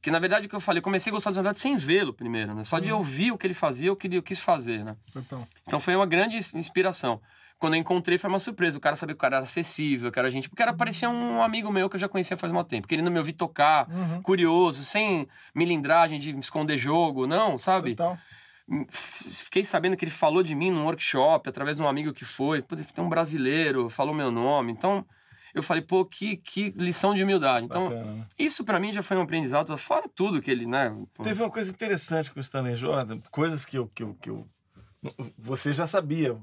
[0.00, 2.12] Que na verdade o que eu falei, eu comecei a gostar do Stanley sem vê-lo
[2.12, 2.64] primeiro, né?
[2.64, 4.96] Só de ouvir o que ele fazia, eu, queria, eu quis fazer, né?
[5.12, 5.46] Total.
[5.64, 7.20] Então foi uma grande ins- inspiração.
[7.56, 8.76] Quando eu encontrei foi uma surpresa.
[8.76, 10.48] O cara sabia que o cara era acessível, que era gente.
[10.48, 13.18] Porque era parecia um amigo meu que eu já conhecia faz muito tempo, querendo me
[13.18, 14.20] ouvir tocar, Uhum.
[14.22, 17.94] curioso, sem milindragem de esconder jogo, não, sabe?
[17.94, 18.14] Total.
[18.14, 18.22] f-
[18.90, 22.62] fiquei sabendo que ele falou de mim num workshop, através de um amigo que foi.
[22.62, 24.72] Pô, tem um brasileiro, falou meu nome.
[24.72, 25.04] Então,
[25.54, 27.66] eu falei, pô, que, que lição de humildade.
[27.66, 28.26] Então, Bacana, né?
[28.38, 30.90] isso pra mim já foi um aprendizado, fora tudo que ele, né?
[31.14, 34.30] pô, Teve uma coisa interessante com o Stanley Jordan, coisas que eu, que eu, que
[34.30, 34.46] eu
[35.38, 36.36] você já sabia,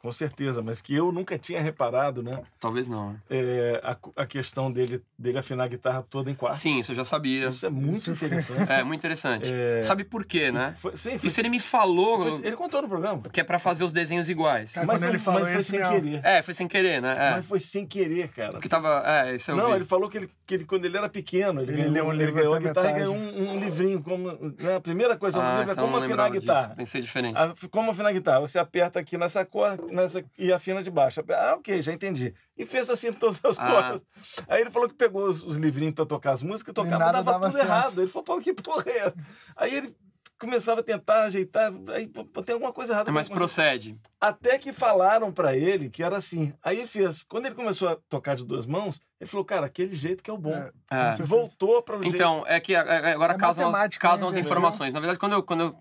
[0.00, 2.42] com certeza, mas que eu nunca tinha reparado, né?
[2.60, 3.16] Talvez não.
[3.30, 6.56] É, a, a questão dele, dele afinar a guitarra toda em quarto.
[6.56, 7.48] Sim, isso eu já sabia.
[7.48, 8.70] Isso é muito interessante.
[8.70, 9.50] É, muito interessante.
[9.52, 10.74] É, Sabe por quê, né?
[10.76, 13.22] Foi, sim, foi, Isso ele me falou foi- ele contou no programa.
[13.32, 14.72] que é pra fazer os desenhos iguais.
[14.74, 15.90] Cara, mas quando ele não- falou mas foi isso, sem não.
[15.90, 16.20] querer.
[16.24, 17.16] É, foi sem querer, né?
[17.18, 17.30] É.
[17.32, 18.50] Mas foi sem querer, cara.
[18.52, 19.02] Porque tava.
[19.06, 19.76] É, isso eu Não, vi.
[19.76, 22.12] ele falou que, ele, que ele, quando ele era pequeno, ele, Ele ganhou, leu um
[22.12, 23.10] ele livro ganhou a guitarra e metade.
[23.10, 24.02] ganhou um, um livrinho.
[24.02, 26.28] Como, né, a primeira coisa no Ah, livro é então como eu não afinar a
[26.28, 26.62] guitarra.
[26.66, 26.76] disso.
[26.76, 27.36] Pensei diferente.
[27.38, 28.40] Ah, Como afinar a guitarra?
[28.40, 31.22] Você aperta aqui nessa cor nessa, e afina de baixo.
[31.30, 32.34] Ah, ok, já entendi.
[32.56, 33.66] E fez assim todas as Ah.
[33.70, 34.02] cordas.
[34.48, 37.12] Aí ele falou que pegou os, os livrinhos pra tocar as músicas e tocava, nada
[37.22, 37.66] dava, dava tudo certo.
[37.68, 38.00] errado.
[38.02, 39.14] Ele falou, pô, que porra é essa?
[39.56, 39.96] Aí ele
[40.38, 42.08] começava a tentar ajeitar, aí
[42.44, 43.12] tem alguma coisa errada.
[43.12, 43.62] Mas com a música.
[43.62, 43.96] procede.
[44.20, 46.52] Até que falaram pra ele que era assim.
[46.60, 47.22] Aí ele fez.
[47.22, 50.32] Quando ele começou a tocar de duas mãos, ele falou, cara, aquele jeito que é
[50.32, 50.50] o bom.
[50.52, 51.10] É, É.
[51.12, 54.20] Você Voltou para o Então, é que é, é, agora É casam, as, né, as
[54.20, 54.40] entendeu?
[54.40, 54.92] informações.
[54.92, 55.76] Na verdade, quando, eu, quando eu-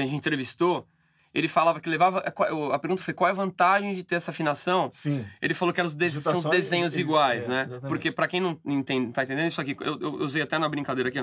[0.00, 0.86] a gente entrevistou,
[1.38, 2.22] ele falava que levava.
[2.32, 4.88] qual- A pergunta foi qual é a vantagem de ter essa afinação?
[4.92, 5.24] Sim.
[5.42, 7.60] Ele falou que eram os de- são os Digitação, desenhos ele- iguais, é, né?
[7.62, 7.88] exatamente.
[7.88, 11.08] Porque pra quem não entende, tá entendendo isso aqui, eu, eu usei até na brincadeira
[11.10, 11.18] aqui.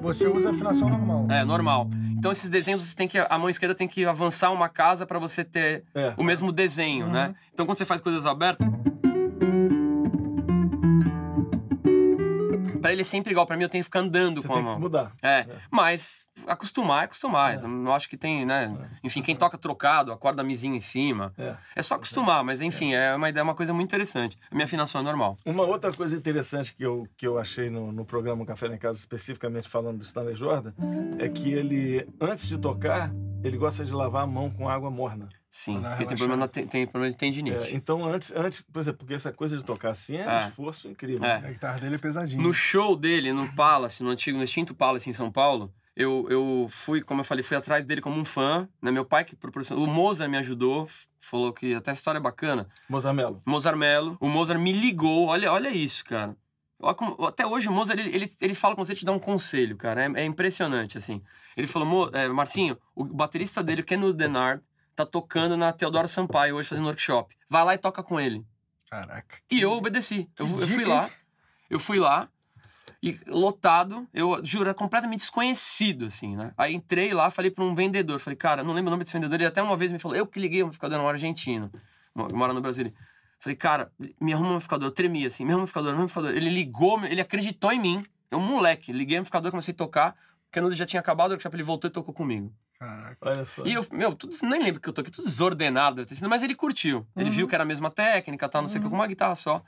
[0.00, 1.26] Você usa afinação normal.
[1.30, 1.88] É, normal.
[2.18, 5.18] Então esses desenhos você tem que a mão esquerda tem que avançar uma casa pra
[5.18, 6.12] você ter É.
[6.16, 7.12] o mesmo desenho, Uhum.
[7.12, 7.34] né?
[7.52, 8.66] Então quando você faz coisas abertas,
[12.80, 14.56] Pra ele é sempre igual, pra mim eu tenho que ficar andando Você com a
[14.56, 14.80] tem que mão.
[14.80, 15.12] mudar.
[15.22, 17.54] É, mas acostumar é acostumar.
[17.54, 17.60] É.
[17.66, 18.76] Não acho que tem, né?
[19.02, 21.32] Enfim, quem toca trocado, acorda a misinha em cima.
[21.38, 21.54] É.
[21.76, 24.36] É só acostumar, mas enfim, é uma ideia, uma coisa muito interessante.
[24.50, 25.38] A minha afinação é normal.
[25.44, 28.98] Uma outra coisa interessante que eu, que eu achei no, no programa Café em Casa,
[28.98, 30.72] especificamente falando do Stanley Jordan,
[31.18, 33.10] é que ele, antes de tocar,
[33.42, 35.28] ele gosta de lavar a mão com água morna.
[35.54, 37.76] Sim, porque tem problema, tem, tem problema de É, tendinite.
[37.76, 40.44] então, antes, antes, por exemplo, porque essa coisa de tocar assim é, É.
[40.46, 41.22] um esforço incrível.
[41.22, 41.34] É.
[41.36, 42.40] A guitarra dele é pesadinha.
[42.42, 46.66] No show dele, no Palace, no antigo, no extinto Palace em São Paulo, eu, eu
[46.70, 48.68] fui, como eu falei, fui atrás dele como um fã.
[48.80, 48.90] Né?
[48.90, 49.84] Meu pai que proporcionou.
[49.84, 50.88] O Mozart me ajudou,
[51.20, 52.68] falou que até a história é bacana.
[52.88, 53.40] Mozamelo.
[53.46, 54.16] Mozart Mello.
[54.20, 55.26] O Mozart me ligou.
[55.28, 56.36] Olha, olha isso, cara.
[57.28, 59.76] Até hoje o Mozart, ele, ele, ele fala com você e te dá um conselho,
[59.76, 60.02] cara.
[60.04, 61.22] É, é impressionante, assim.
[61.56, 64.60] Ele falou, "Mo- é, Marcinho, o baterista dele, o Ken Denard,
[64.96, 67.36] tá tocando na Teodoro Sampaio hoje fazendo workshop.
[67.48, 68.44] Vai lá e toca com ele.
[68.90, 69.36] Caraca.
[69.50, 70.28] E eu obedeci.
[70.36, 71.10] Eu, Que eu fui lá.
[71.70, 72.28] Eu fui lá.
[73.02, 76.52] E lotado, eu juro, era completamente desconhecido, assim, né?
[76.56, 79.34] Aí entrei lá, falei pra um vendedor, falei, cara, não lembro o nome desse vendedor,
[79.34, 81.68] ele até uma vez me falou, eu que liguei um amplificador, um argentino,
[82.14, 82.92] mo- mora no Brasil.
[83.40, 86.02] Falei, cara, me arruma um amplificador, eu tremi assim, me arruma um amplificador, me arruma
[86.02, 86.36] um amplificador.
[86.36, 90.14] Ele ligou, ele acreditou em mim, eu um moleque, liguei o amplificador, comecei a tocar,
[90.44, 92.54] porque quando já tinha acabado o workshop, ele voltou e tocou comigo.
[92.78, 93.16] Caraca.
[93.20, 93.64] Olha só.
[93.66, 96.44] E eu, meu, tudo, nem lembro que eu toquei, tudo desordenado, deve ter sido, mas
[96.44, 97.04] ele curtiu.
[97.16, 97.34] Ele Uhum.
[97.34, 99.60] viu que era a mesma técnica, tal, não sei o que, com uma guitarra só.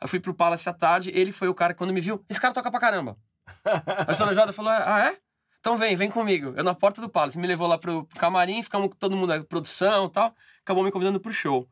[0.00, 2.40] Eu fui pro Palace à tarde, ele foi o cara que quando me viu, esse
[2.40, 3.16] cara toca pra caramba.
[3.64, 5.16] Aí o Sono Jordan falou, ah, é?
[5.60, 6.54] Então vem, vem comigo.
[6.56, 9.36] Eu na porta do Palace, me levou lá pro, pro camarim, ficamos com todo mundo
[9.36, 11.68] na produção e tal, acabou me convidando pro show.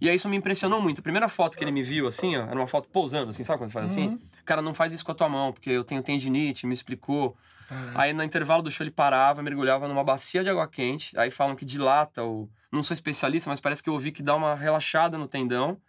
[0.00, 1.00] E aí isso me impressionou muito.
[1.00, 3.58] A primeira foto que ele me viu, assim, ó, era uma foto pousando, assim, sabe
[3.58, 4.08] quando faz assim?
[4.08, 4.18] Uhum.
[4.44, 7.36] Cara, não faz isso com a tua mão, porque eu tenho tendinite, me explicou.
[7.68, 8.00] Caraca.
[8.00, 11.18] Aí no intervalo do show ele parava, mergulhava numa bacia de água quente.
[11.18, 12.48] Aí falam que dilata o.
[12.70, 15.80] Não sou especialista, mas parece que eu ouvi que dá uma relaxada no tendão.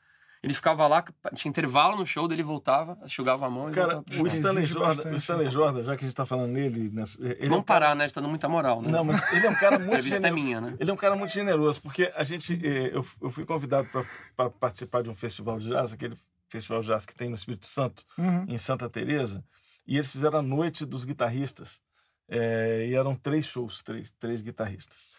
[0.41, 1.03] Ele ficava lá,
[1.35, 4.27] tinha intervalo no show, daí ele voltava, enxugava a mão e Cara, voltava o.
[4.27, 5.51] Stanley, Jordan, bastante, o Stanley né?
[5.51, 6.89] Jordan, já que a gente está falando nele...
[6.91, 8.07] nessa- Ele é um Vamos cara- parar, né?
[8.09, 8.89] Tá dando muita moral, né?
[8.89, 10.43] Não, mas ele é um cara a muito entrevista é generoso.
[10.45, 10.77] minha, né?
[10.79, 13.89] Ele é um cara muito generoso, porque a gente, eh, eu, eu fui convidado
[14.37, 16.15] para participar de um festival de jazz, aquele
[16.47, 18.45] festival de jazz que tem no Espírito Santo, Uhum.
[18.47, 19.43] em Santa Teresa,
[19.85, 21.81] e eles fizeram a noite dos guitarristas.
[22.29, 25.17] eh, e eram três shows, três, três guitarristas.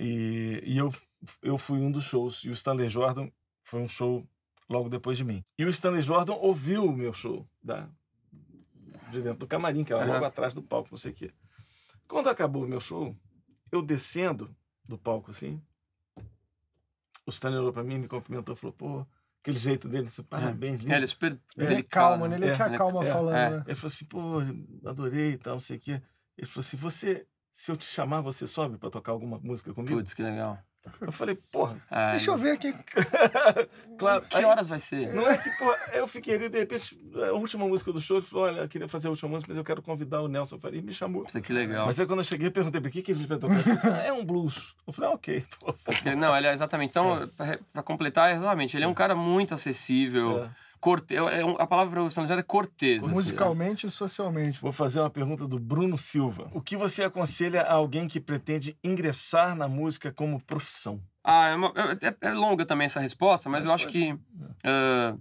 [0.00, 0.92] E, e eu,
[1.42, 3.28] eu fui um dos shows, e o Stanley Jordan
[3.62, 4.26] foi um show
[4.68, 5.42] logo depois de mim.
[5.58, 7.88] E o Stanley Jordan ouviu o meu show da,
[9.10, 10.12] de dentro do camarim, que era Aham.
[10.14, 11.32] logo atrás do palco, não sei o quê.
[12.06, 13.16] Quando acabou o meu show,
[13.72, 14.54] eu descendo
[14.84, 15.60] do palco assim,
[17.26, 19.06] o Stanley olhou pra mim, me cumprimentou, falou, pô,
[19.42, 20.92] aquele jeito dele, disse, parabéns, lindo.
[20.92, 22.10] É, ele é super Ele é delicado.
[22.10, 22.36] calmo, né?
[22.36, 23.50] Ele É, te ele é- acalma é, falando, é.
[23.58, 23.64] né?
[23.66, 26.02] Ele falou assim, pô, adorei e tal, não sei o quê.
[26.36, 29.94] Ele falou assim, você, se eu te chamar, você sobe pra tocar alguma música comigo?
[29.96, 30.58] Putz, que legal.
[31.00, 32.74] Eu falei, porra, É, Deixa eu ver aqui.
[33.98, 34.22] claro.
[34.28, 35.12] Que Aí, horas vai ser?
[35.14, 38.26] Não é que, pô, eu fiquei ali, de repente, a última música do show, ele
[38.26, 40.80] falou, olha, eu queria fazer a última música, mas eu quero convidar o Nelson Faria,
[40.80, 41.24] e me chamou.
[41.24, 41.86] Puta, que legal.
[41.86, 43.54] Mas aí quando eu cheguei, eu perguntei pra que, que a gente vai tocar.
[43.54, 44.74] Ele falou assim, ah, é um blues.
[44.86, 45.72] Eu falei, ah, ok, pô.
[45.84, 46.90] Porque- Não, ele é exatamente.
[46.90, 50.44] Então, pra, pra completar, exatamente, ele é um cara muito acessível.
[50.44, 50.67] É.
[50.80, 51.14] Corte...
[51.16, 53.02] é um- A palavra profissionalizada é cortês.
[53.02, 54.60] assim, Musicalmente e socialmente.
[54.60, 56.48] Vou fazer uma pergunta do Bruno Silva.
[56.52, 61.00] O que você aconselha a alguém que pretende ingressar na música como profissão?
[61.24, 64.18] Ah, é, uma- é- é longa também essa resposta, mas Mas eu acho pode- que.
[64.64, 65.16] ah,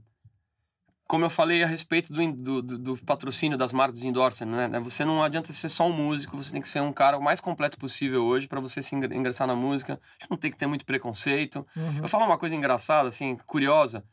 [1.07, 4.79] como eu falei a respeito do, do, do- do patrocínio das marcas de endorsement, né?
[4.81, 7.39] Você não adianta ser só um músico, você tem que ser um cara o mais
[7.39, 9.93] completo possível hoje para você se ingr- ingressar na música.
[10.17, 11.65] Acho que não tem que ter muito preconceito.
[11.77, 11.99] Uhum.
[12.03, 14.03] Eu falo uma coisa engraçada, assim, curiosa.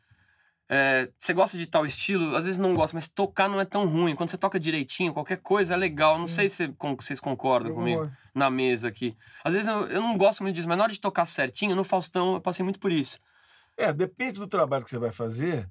[0.69, 3.87] É, você gosta de tal estilo, às vezes não gosta, mas tocar não é tão
[3.87, 4.15] ruim.
[4.17, 6.19] Quando você toca direitinho, qualquer coisa é legal.
[6.19, 6.35] Não Sim.
[6.37, 9.15] sei se vocês concordam Eu comigo na mesa aqui.
[9.45, 11.85] Às vezes eu, eu não gosto muito disso, mas na hora de tocar certinho, no
[11.85, 13.21] Faustão, eu passei muito por isso.
[13.77, 15.69] É, depende do trabalho que você vai fazer.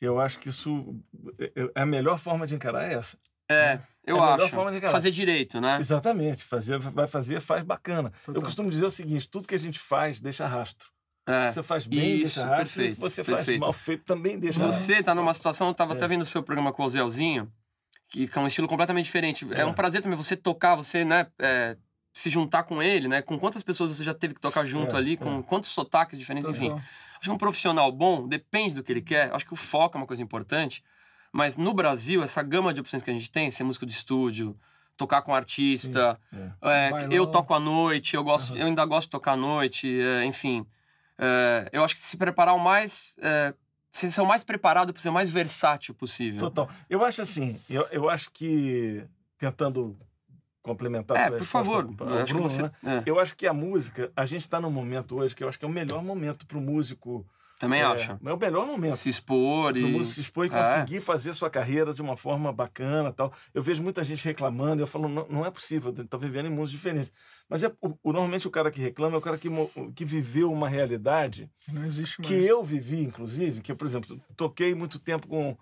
[0.00, 0.94] Eu acho que isso
[1.38, 3.16] é- é a melhor forma de encarar é essa.
[3.48, 4.48] É, eu É a acho.
[4.48, 4.92] forma de encarar.
[4.92, 5.78] Fazer direito, né?
[5.80, 6.42] Exatamente.
[6.42, 8.12] Fazer, vai fazer, faz bacana.
[8.26, 8.42] Eu Total.
[8.42, 10.90] costumo dizer o seguinte: tudo que a gente faz deixa rastro.
[11.26, 11.50] É.
[11.52, 13.46] Você faz bem, Isso, deixa perfeito, você perfeito.
[13.46, 14.60] faz mal feito também deixa.
[14.60, 15.96] Você tá numa situação, eu tava É.
[15.96, 17.50] até vendo o seu programa com o Zelzinho,
[18.08, 19.44] que, é um estilo completamente diferente.
[19.52, 19.66] É, É.
[19.66, 21.76] um prazer também você tocar, você, né, é,
[22.12, 23.20] se juntar com ele, né?
[23.22, 25.42] Com quantas pessoas você já teve que tocar junto É, ali, com é.
[25.42, 26.68] quantos sotaques diferentes, enfim.
[26.70, 26.78] Total.
[27.18, 29.34] Acho que um profissional bom depende do que ele quer.
[29.34, 30.82] Acho que o foco é uma coisa importante.
[31.32, 34.56] Mas no Brasil, essa gama de opções que a gente tem, ser músico de estúdio,
[34.96, 36.18] tocar com artista,
[36.60, 37.10] Bailão.
[37.12, 38.60] eu toco à noite, eu, gosto, Aham.
[38.60, 39.86] eu ainda gosto de tocar à noite,
[40.24, 40.64] enfim.
[41.18, 43.16] É, eu acho que se preparar o mais.
[43.20, 43.54] É,
[43.92, 46.40] se ser o mais preparado para ser o mais versátil possível.
[46.40, 46.68] Total.
[46.90, 49.02] Eu acho assim, eu, eu acho que,
[49.38, 49.96] tentando
[50.62, 51.84] complementar É, sua por favor.
[51.86, 52.62] o acho que Bruno, você.
[52.62, 52.70] né?
[52.84, 55.58] é, Eu acho que a música, a gente está num momento hoje que eu acho
[55.58, 57.26] que é o melhor momento para o músico.
[57.58, 58.18] Também é, acho.
[58.24, 58.96] É o melhor momento.
[58.96, 60.04] Se expor e.
[60.04, 60.50] se expor e É.
[60.52, 63.32] conseguir fazer sua carreira de uma forma bacana tal.
[63.54, 66.70] Eu vejo muita gente reclamando, eu falo, não, não é possível, está vivendo em mundos
[66.70, 67.12] diferentes.
[67.48, 69.48] Mas é, o, normalmente o cara que reclama é o cara que,
[69.94, 72.28] que viveu uma realidade Não existe mais.
[72.28, 75.56] que eu vivi, inclusive, que, por exemplo, toquei muito tempo com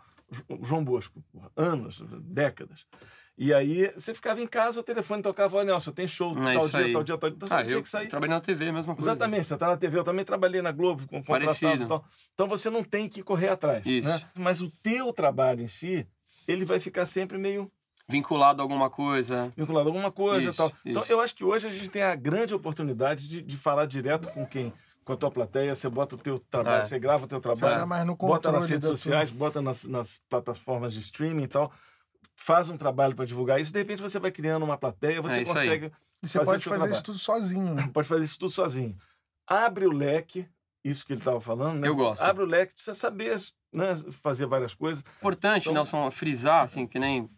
[0.49, 1.23] o João Bosco,
[1.57, 2.87] anos, décadas.
[3.37, 6.69] E aí você ficava em casa, o telefone tocava, olha, Nelson, tem show É tal
[6.69, 7.37] dia, tal dia, tal dia.
[7.37, 8.09] Então você Ah, tinha que sair.
[8.09, 9.11] trabalhei na TV, a mesma coisa.
[9.11, 11.85] Exatamente, você está na TV, eu também trabalhei na Globo, com contratado Parecido.
[11.85, 12.05] e tal.
[12.33, 13.85] Então você não tem que correr atrás.
[13.85, 14.09] Isso.
[14.09, 14.23] né?
[14.37, 16.07] Mas o teu trabalho em si,
[16.47, 17.71] ele vai ficar sempre meio
[18.09, 19.51] Vinculado a alguma coisa.
[19.57, 20.71] vinculado a alguma coisa e Isso, tal.
[20.85, 21.11] Então isso.
[21.13, 24.45] eu acho que hoje a gente tem a grande oportunidade de, de falar direto com
[24.47, 24.73] quem?
[25.05, 26.85] Com a tua plateia, você bota o teu trabalho, É.
[26.85, 29.85] você grava o teu Você tá trabalho, mais no bota nas redes sociais, bota nas,
[29.85, 31.73] nas plataformas de streaming e tal,
[32.37, 35.39] faz um trabalho para divulgar isso, de repente você vai criando uma plateia, você É
[35.41, 35.45] aí.
[35.47, 35.93] consegue,
[36.23, 36.93] E você fazer pode fazer trabalho.
[36.93, 37.75] isso tudo sozinho.
[37.75, 37.91] né?
[37.93, 38.97] pode fazer isso tudo sozinho.
[39.47, 40.49] Abre o leque,
[40.85, 41.89] isso que ele estava falando, né?
[41.89, 42.23] Eu gosto.
[42.23, 43.39] Abre o leque de você saber
[43.73, 45.05] né, fazer várias coisas.
[45.19, 47.29] Importante, Então- Nelson, frisar, assim, que nem.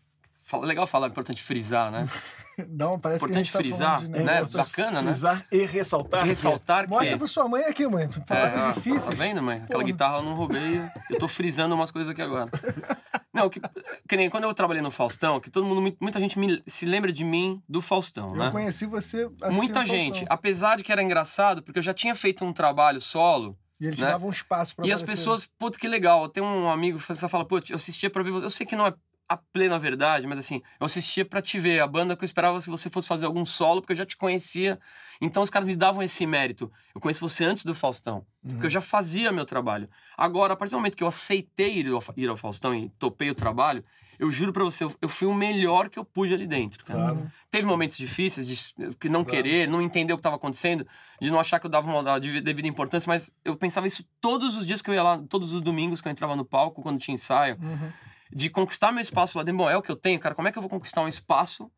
[0.63, 2.07] Legal falar, é importante frisar, né?
[2.69, 4.45] Não, parece Importante que a gente tá frisar, falando de né?
[4.63, 5.11] Bacana, né?
[5.13, 6.23] Frisar e ressaltar.
[6.23, 6.91] que- Ressaltar que.
[6.91, 8.05] Mostra pra sua mãe aqui, mãe.
[8.05, 9.05] É, Palavras ó, difíceis.
[9.05, 9.57] Tá vendo, mãe?
[9.57, 9.85] Aquela Porra.
[9.85, 10.81] guitarra eu não roubei.
[11.11, 12.49] Eu tô frisando umas coisas aqui agora.
[13.37, 13.61] Não, que,
[14.09, 17.13] que nem quando eu trabalhei no Faustão, que todo mundo, muita gente me- se lembra
[17.13, 18.51] de mim do Faustão, Eu né?
[18.51, 19.85] conheci você Muita Faustão.
[19.87, 20.25] gente.
[20.29, 23.97] Apesar de que era engraçado, porque eu já tinha feito um trabalho solo, E ele
[23.97, 24.09] te né?
[24.11, 25.21] dava um espaço pra e as aparecer.
[25.23, 26.29] pessoas, puto, que legal.
[26.29, 28.47] Tem um amigo que você fala, pô, eu assistia pra ver você.
[28.47, 28.95] Eu sei que não é
[29.29, 31.81] a plena verdade, mas assim, eu assistia pra te ver.
[31.81, 34.17] A banda que eu esperava se você fosse fazer algum solo, porque eu já te
[34.17, 34.79] conhecia.
[35.21, 36.71] Então os caras me davam esse mérito.
[36.95, 38.53] Eu conheço você antes do Faustão, Uhum.
[38.53, 39.89] porque eu já fazia meu trabalho.
[40.17, 43.29] Agora, a partir do momento que eu aceitei ir ao, ir ao Faustão e topei
[43.31, 43.85] o trabalho,
[44.19, 46.85] eu juro pra você, eu, eu fui o melhor que eu pude ali dentro.
[46.85, 47.31] Claro.
[47.51, 49.43] Teve momentos difíceis de que não Claro.
[49.43, 50.87] querer, não entender o que estava acontecendo,
[51.21, 54.67] de não achar que eu dava uma devida importância, mas eu pensava isso todos os
[54.67, 57.15] dias que eu ia lá, todos os domingos que eu entrava no palco, quando tinha
[57.15, 57.91] ensaio, Uhum.
[58.33, 59.59] De conquistar meu espaço lá dentro.
[59.59, 60.35] Bom, é o que eu tenho, cara.
[60.35, 61.71] Como é que eu vou conquistar um espaço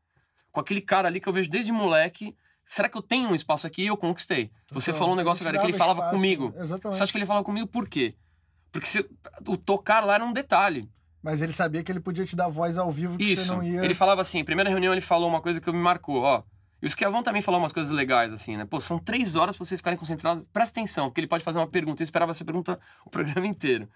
[0.51, 2.35] com aquele cara ali que eu vejo desde moleque?
[2.65, 3.83] Será que eu tenho um espaço aqui?
[3.83, 4.51] E eu conquistei.
[4.71, 6.55] Você Então, falou um negócio, cara, que ele falava espaço, comigo.
[6.57, 6.97] Exatamente.
[6.97, 8.15] Você acha que ele falava comigo por quê?
[8.71, 9.09] Porque se-
[9.47, 10.89] o tocar lá era um detalhe.
[11.23, 13.47] Mas ele sabia que ele podia te dar voz ao vivo que Isso.
[13.47, 13.83] você não ia.
[13.85, 16.43] Ele falava assim, primeira reunião ele falou uma coisa que me marcou, ó.
[16.81, 18.65] E o Schiavon também falou umas coisas legais, assim, né?
[18.65, 20.45] Pô, são três horas pra vocês ficarem concentrados.
[20.53, 22.03] Presta atenção, porque ele pode fazer uma pergunta.
[22.03, 23.89] Eu esperava essa pergunta o programa inteiro.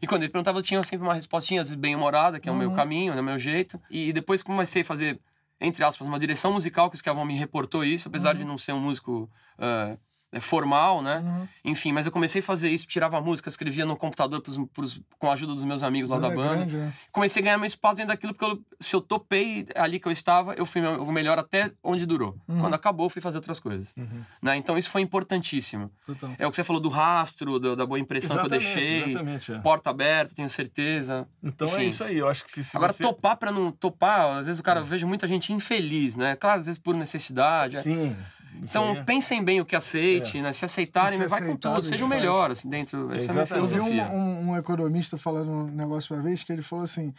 [0.00, 2.54] E quando ele perguntava, eu tinha sempre uma respostinha, às vezes bem-humorada, que é o
[2.54, 2.76] meu Uhum.
[2.76, 3.20] caminho, né?
[3.20, 3.80] O meu jeito.
[3.90, 5.20] E depois comecei a fazer,
[5.60, 8.72] entre aspas, uma direção musical, que o Schiavon me reportou isso, apesar de não ser
[8.72, 9.98] um músico é,
[10.38, 11.18] formal, né?
[11.24, 11.48] Uhum.
[11.64, 15.28] Enfim, mas eu comecei a fazer isso, tirava música, escrevia no computador pros, pros- com
[15.28, 16.92] a ajuda dos meus amigos lá da Banda grande, né?
[17.10, 20.12] comecei a ganhar meu espaço dentro daquilo, porque eu- se eu topei ali que eu
[20.12, 22.36] estava, eu fui o melhor até onde durou.
[22.46, 22.60] Uhum.
[22.60, 23.92] Quando acabou, eu fui fazer outras coisas.
[23.96, 24.22] Uhum.
[24.40, 24.56] Né?
[24.56, 25.90] Então isso foi importantíssimo.
[26.38, 29.10] É o que você falou do rastro, do- da boa impressão que eu Exatamente, deixei.
[29.10, 29.52] exatamente.
[29.52, 29.58] é.
[29.58, 31.26] Porta aberta, tenho certeza.
[31.42, 31.86] Então é Enfim.
[31.86, 32.18] isso aí.
[32.18, 33.02] Eu acho que se, se Agora, você...
[33.02, 36.36] topar pra não topar, às vezes o cara, eu vejo muita gente infeliz, né?
[36.36, 37.76] Claro, às vezes por necessidade.
[37.76, 37.80] é.
[37.82, 38.16] Sim.
[38.16, 40.52] Isso Então, aí é- pensem bem o que aceite, né?
[40.52, 41.82] Se aceitarem, Se vai com tudo.
[41.82, 43.12] Seja o melhor, assim, dentro.
[43.14, 43.74] Essa é a minha Exatamente.
[43.74, 44.16] Eu vi filosofia.
[44.16, 47.12] um, um- um economista falando um negócio uma vez que ele falou assim: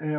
[0.00, 0.14] é,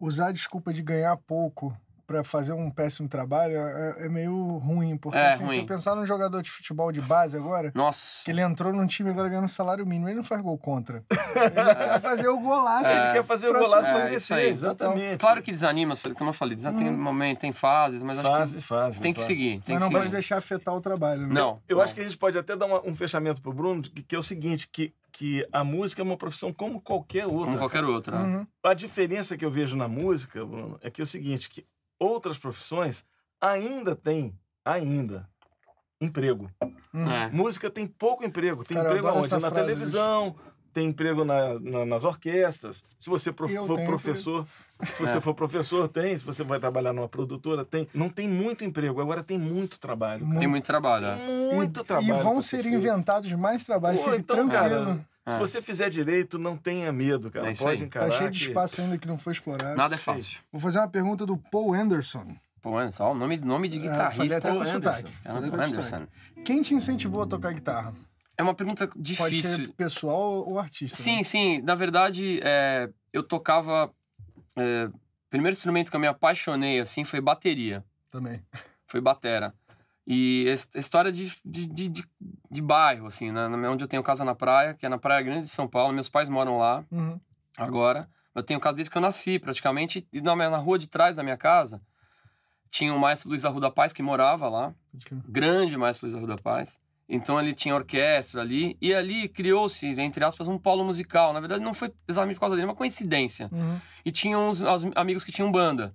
[0.00, 4.96] usar a desculpa de ganhar pouco para fazer um péssimo trabalho é, é meio ruim.
[4.96, 5.60] Porque É, assim, se ruim.
[5.60, 8.24] você pensar num jogador de futebol de base agora, Nossa.
[8.24, 11.04] que ele entrou num time agora ganhando um salário mínimo, ele não faz gol contra.
[11.36, 12.88] Ele quer fazer o golaço.
[12.90, 15.18] Ele quer fazer o golaço É, para isso vencer, exatamente.
[15.18, 18.62] Claro que desanima, como eu falei, desanima, tem momento, tem fases, mas acho fase, que
[18.62, 19.00] fase.
[19.00, 19.26] tem que claro.
[19.32, 19.60] seguir.
[19.60, 20.12] Tem Mas que não pode seguir.
[20.12, 21.22] deixar afetar o trabalho.
[21.26, 21.34] Né?
[21.34, 21.60] Não.
[21.68, 21.84] Eu não.
[21.84, 24.18] acho que a gente pode até dar uma- um fechamento pro Bruno, que, que é
[24.18, 27.44] o seguinte, que, que a música é uma profissão como qualquer outra.
[27.44, 28.16] Como qualquer outra.
[28.16, 28.46] Uhum.
[28.62, 31.64] A diferença que eu vejo na música, Bruno, é que é o seguinte, que
[31.98, 33.04] outras profissões
[33.40, 35.28] ainda têm, ainda,
[36.00, 36.50] emprego.
[36.92, 37.10] Uhum.
[37.10, 37.28] É.
[37.30, 38.64] Música tem pouco emprego.
[38.64, 39.36] Tem Cara, emprego aonde?
[39.38, 40.34] Na televisão,
[40.72, 42.82] tem emprego na- na- nas orquestras.
[42.98, 44.46] Se você pro- Eu for professor,
[44.84, 45.20] se você É.
[45.20, 46.16] for professor, tem.
[46.18, 47.88] Se você vai trabalhar numa produtora, tem.
[47.94, 50.26] Não tem muito emprego, agora tem muito trabalho.
[50.38, 51.06] Tem muito trabalho.
[51.06, 51.16] é.
[51.16, 52.08] Tem muito e, trabalho.
[52.20, 54.02] E vão ser inventados mais trabalhos.
[54.02, 54.84] Pô, então, tranquilo.
[54.84, 55.38] cara, Se É.
[55.38, 57.48] você fizer direito, não tenha medo, cara.
[57.48, 57.86] É isso Pode aí.
[57.88, 58.06] encarar.
[58.06, 59.76] Tá cheio de que- espaço ainda que não foi explorado.
[59.76, 60.38] Nada é fácil.
[60.52, 62.26] Vou fazer uma pergunta do Paul Anderson.
[62.62, 64.38] Pô, Anderson, ó, o nome, nome de falei guitarrista.
[64.38, 64.76] até com Anderson.
[65.26, 65.82] Anderson.
[65.82, 66.42] sotaque.
[66.44, 67.92] Quem te incentivou a tocar guitarra?
[68.38, 69.50] É uma pergunta Pode difícil.
[69.56, 70.96] ser pessoal ou artista.
[70.96, 71.22] Sim, né?
[71.24, 71.62] sim.
[71.62, 73.90] Na verdade, é, eu tocava.
[74.56, 77.84] é, o primeiro instrumento que eu me apaixonei assim foi bateria.
[78.10, 78.40] Também.
[78.86, 79.52] Foi batera.
[80.06, 82.04] E es- história de, de, de,
[82.50, 83.46] de, bairro, assim, né?
[83.68, 85.92] Onde eu tenho casa na praia, que é na Praia Grande de São Paulo.
[85.92, 87.18] Meus pais moram lá Uhum.
[87.58, 88.08] agora.
[88.34, 90.06] Eu tenho casa desde que eu nasci, praticamente.
[90.12, 91.80] E na, minha- na rua de trás da minha casa
[92.70, 94.74] tinha o maestro Luiz Arruda Paz, que morava lá
[95.28, 96.78] grande maestro Luiz Arruda Paz.
[97.08, 101.32] Então ele tinha orquestra ali, e ali criou-se, entre aspas, um polo musical.
[101.32, 103.48] Na verdade, não foi exatamente por causa dele, é uma coincidência.
[103.52, 103.80] Uhum.
[104.04, 105.94] E tinha uns, os amigos que tinham banda.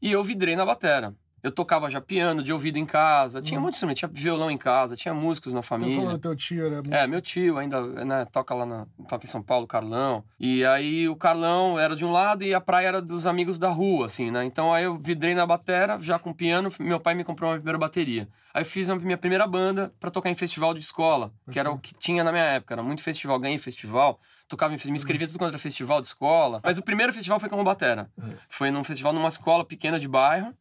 [0.00, 1.14] E eu vidrei na batera.
[1.44, 3.66] Eu tocava já piano de ouvido em casa, tinha um Uhum.
[3.66, 6.12] monte de instrumento, tinha violão em casa, tinha músicos na falou família.
[6.14, 6.82] que teu tio era...
[6.90, 10.24] É, meu tio ainda né, toca lá na, toca em São Paulo, Carlão.
[10.40, 13.68] E aí o Carlão era de um lado e a praia era dos amigos da
[13.68, 14.42] rua, assim, né?
[14.44, 17.78] Então aí eu vidrei na batera, já com piano, meu pai me comprou uma primeira
[17.78, 18.26] bateria.
[18.54, 21.70] Aí eu fiz a minha primeira banda pra tocar em festival de escola, que era
[21.70, 25.26] o que tinha na minha época, era muito festival, ganhei festival, tocava em, me inscrevia
[25.26, 26.60] tudo quanto era festival de escola.
[26.64, 28.08] Mas o primeiro festival foi como batera.
[28.48, 30.54] Foi num festival numa escola pequena de bairro.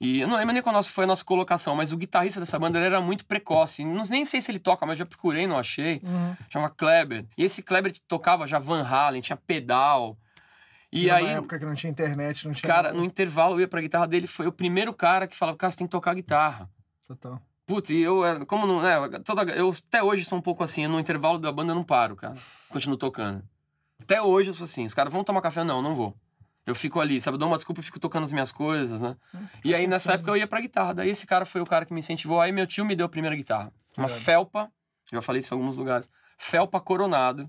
[0.00, 2.78] E eu não lembro nem qual foi a nossa colocação, mas o guitarrista dessa banda
[2.78, 3.84] era muito precoce.
[3.84, 6.02] Não, nem sei se ele toca, mas já procurei, não achei.
[6.04, 6.36] Uhum.
[6.50, 7.24] Chama Kleber.
[7.36, 10.18] E esse Kleber tocava já Van Halen, tinha pedal.
[10.92, 12.68] E aí, época que não tinha internet, não tinha...
[12.68, 12.98] cara, nada.
[12.98, 15.78] no intervalo eu ia pra guitarra dele, foi o primeiro cara que falava, cara, você
[15.78, 16.70] tem que tocar guitarra.
[17.06, 17.40] Total.
[17.66, 20.86] Putz, e eu era, como não, né, toda, eu até hoje sou um pouco assim,
[20.86, 22.36] no intervalo da banda eu não paro, cara.
[22.68, 23.42] Continuo tocando.
[24.00, 25.64] Até hoje eu sou assim, os caras vão tomar café?
[25.64, 26.14] Não, não vou.
[26.66, 27.36] Eu fico ali, sabe?
[27.36, 29.16] Eu dou uma desculpa e fico tocando as minhas coisas, né?
[29.64, 30.94] E aí nessa época eu ia pra guitarra.
[30.94, 32.40] Daí esse cara foi o cara que me incentivou.
[32.40, 33.72] Aí meu tio me deu a primeira guitarra.
[33.96, 34.20] Uma Irado.
[34.20, 34.68] felpa,
[35.12, 36.10] já falei isso em alguns lugares.
[36.36, 37.48] Felpa Coronado.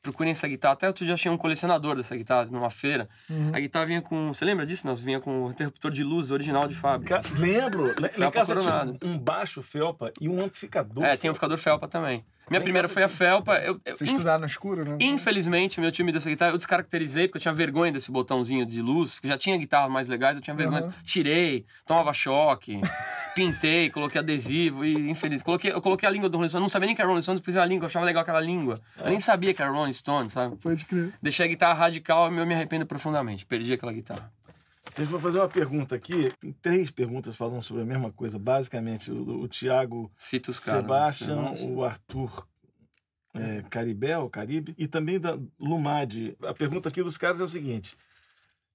[0.00, 0.74] Procurem essa guitarra.
[0.74, 3.08] Até outro dia achei um colecionador dessa guitarra numa feira.
[3.28, 3.50] Uhum.
[3.52, 4.32] A guitarra vinha com.
[4.32, 4.86] Você lembra disso?
[4.86, 7.20] Nós vinha com um interruptor de luz original de fábrica.
[7.20, 7.86] Ca- Lembro.
[8.00, 8.98] Lá em Felpa casa tinha coronado.
[9.04, 11.04] um baixo felpa e um amplificador.
[11.04, 12.24] É, tem um amplificador Felpa também.
[12.50, 13.08] Minha primeira foi a.
[13.08, 13.56] Felpa.
[13.58, 14.96] Eu, eu, Você estudar no escuro, né?
[15.00, 16.52] Infelizmente, meu tio me deu essa guitarra.
[16.52, 19.18] Eu descaracterizei porque eu tinha vergonha desse botãozinho de luz.
[19.18, 20.84] que Já tinha guitarras mais legais, eu tinha vergonha.
[20.84, 20.92] Uhum.
[21.04, 22.80] Tirei, tomava choque,
[23.34, 25.42] pintei, coloquei adesivo e infeliz.
[25.42, 26.62] Coloquei, eu coloquei a língua do Rolling Stones.
[26.62, 28.80] Não sabia nem que era Rolling Stones, pus a língua, eu achava legal aquela língua.
[28.98, 30.56] Eu nem sabia que era Rolling Stones, sabe?
[30.56, 31.12] Pode crer.
[31.22, 33.44] Deixei a guitarra radical e eu me arrependo profundamente.
[33.46, 34.30] Perdi aquela guitarra.
[34.98, 36.32] A gente vai fazer uma pergunta aqui.
[36.40, 38.36] Tem três perguntas falando sobre a mesma coisa.
[38.36, 40.52] Basicamente, o, o Tiago né?
[40.52, 42.44] Sebastian, o Arthur
[43.32, 46.36] é, Caribé, ou Caribe, e também da Lumad.
[46.42, 47.96] A pergunta aqui dos caras é o seguinte: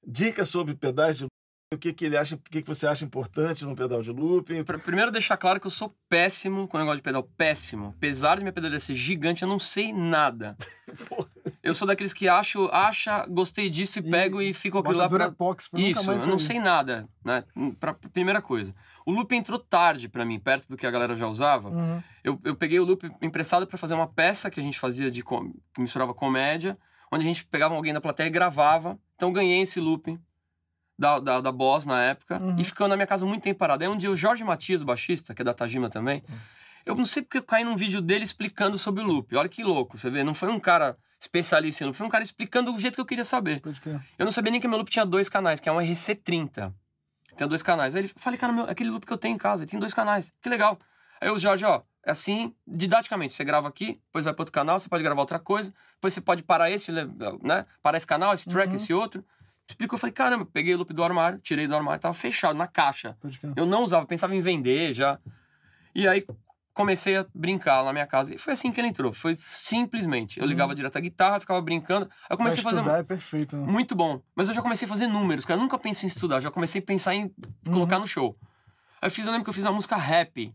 [0.05, 3.03] dicas sobre pedais de looping, o que, que ele acha, o que, que você acha
[3.03, 4.63] importante no pedal de looping?
[4.63, 7.93] Primeiro deixar claro que eu sou péssimo com o negócio de pedal, péssimo.
[7.97, 10.55] Apesar de minha pedaleira ser gigante, eu não sei nada.
[11.63, 15.07] Eu sou daqueles que acho, acha, gostei disso e, E pego e fico aquilo lá
[15.07, 15.17] pra...
[15.19, 17.45] Durapox pra Isso, mais eu não sei nada, né?
[17.79, 18.75] Pra, primeira coisa.
[19.05, 21.69] O loop entrou tarde pra mim, perto do que a galera já usava.
[21.69, 22.03] Uhum.
[22.21, 25.23] Eu, eu peguei o loop emprestado pra fazer uma peça que a gente fazia de
[25.23, 26.77] com- que misturava comédia,
[27.11, 28.99] onde a gente pegava alguém da plateia e gravava.
[29.15, 30.19] Então ganhei esse loop
[30.99, 32.55] da, da, da Boss na época Uhum.
[32.59, 33.83] e ficou na minha casa muito tempo parado.
[33.83, 36.35] Aí um dia o Jorge Matias, o baixista, que é da Tajima também, Uhum.
[36.87, 39.33] eu não sei porque eu caí num vídeo dele explicando sobre o loop.
[39.35, 42.23] Olha que louco, você vê, não foi um cara especialista em loop, foi um cara
[42.23, 43.61] explicando do jeito que eu queria saber.
[44.17, 46.73] Eu não sabia nem que meu loop tinha dois canais, que é um RC30.
[47.37, 47.95] Tem dois canais.
[47.95, 49.93] Aí ele falei, cara, meu, aquele loop que eu tenho em casa, ele tem dois
[49.93, 50.33] canais.
[50.41, 50.77] Que legal.
[51.19, 54.77] Aí o Jorge, ó, é assim, didaticamente, você grava aqui, depois vai para outro canal,
[54.77, 57.65] você pode gravar outra coisa, depois você pode parar esse, né?
[57.81, 58.75] Parar esse canal, esse track, Uhum.
[58.75, 59.23] esse outro.
[59.67, 62.67] Explicou, eu falei, caramba, peguei o loop do armário, tirei do armário, tava fechado, na
[62.67, 63.17] caixa.
[63.55, 65.17] Eu não usava, pensava em vender já.
[65.95, 66.25] E aí
[66.73, 68.33] comecei a brincar na minha casa.
[68.33, 69.13] E foi assim que ele entrou.
[69.13, 70.39] Foi simplesmente.
[70.39, 70.75] Eu ligava Uhum.
[70.75, 72.05] direto a guitarra, ficava brincando.
[72.23, 72.77] Aí eu comecei a fazer.
[72.79, 73.55] estudar é perfeito.
[73.57, 73.65] né?
[73.71, 74.21] Muito bom.
[74.35, 75.59] Mas eu já comecei a fazer números, cara.
[75.59, 77.33] Eu nunca pensei em estudar, já comecei a pensar em
[77.71, 78.35] colocar no show.
[79.01, 80.53] Aí eu fiz, eu lembro que eu fiz uma música rap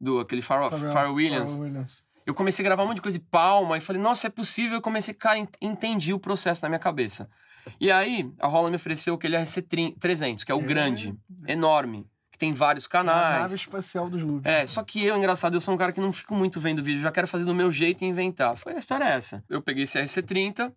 [0.00, 1.58] do aquele Pharrell, Pharrell Williams.
[1.58, 2.02] Williams.
[2.26, 4.76] Eu comecei a gravar um monte de coisa de palma e falei, nossa, é possível.
[4.76, 7.28] Eu comecei, cara, en- entendi o processo na minha cabeça.
[7.80, 11.14] E aí, a Rola me ofereceu aquele RC300, que é o Que é- grande,
[11.46, 12.08] enorme, que
[12.40, 13.52] tem vários É a nave canais.
[13.52, 14.50] espacial dos loops.
[14.50, 17.02] É, só que eu, engraçado, eu sou um cara que não fico muito vendo vídeo,
[17.02, 18.56] já quero fazer do meu jeito e inventar.
[18.56, 19.44] Foi a história é essa.
[19.48, 20.72] Eu peguei esse RC30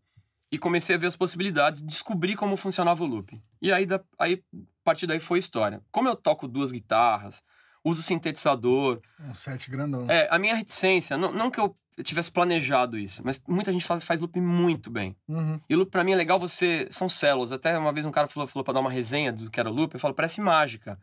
[0.52, 3.42] e comecei a ver as possibilidades, descobri como funcionava o loop.
[3.62, 5.82] E aí, da, aí a partir daí foi história.
[5.92, 7.42] Como eu toco duas guitarras,
[7.84, 10.06] uso sintetizador, Um set grandão.
[10.10, 14.04] é, a minha reticência, não, não que eu tivesse planejado isso, mas muita gente faz,
[14.04, 15.16] faz loop muito bem.
[15.28, 15.60] Uhum.
[15.70, 16.88] E loop pra mim é legal você.
[16.90, 17.52] São células.
[17.52, 19.94] Até uma vez um cara falou, falou pra dar uma resenha do que era loop,
[19.94, 21.00] eu falo, parece mágica.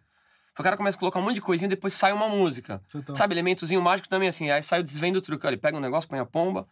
[0.59, 2.83] O cara começa a colocar um monte de coisinha e depois sai uma música.
[3.15, 4.51] Sabe, elementozinho mágico também, assim.
[4.51, 5.47] Aí sai o desvendo do truque.
[5.47, 6.67] Olha, ele pega um negócio, põe a pomba,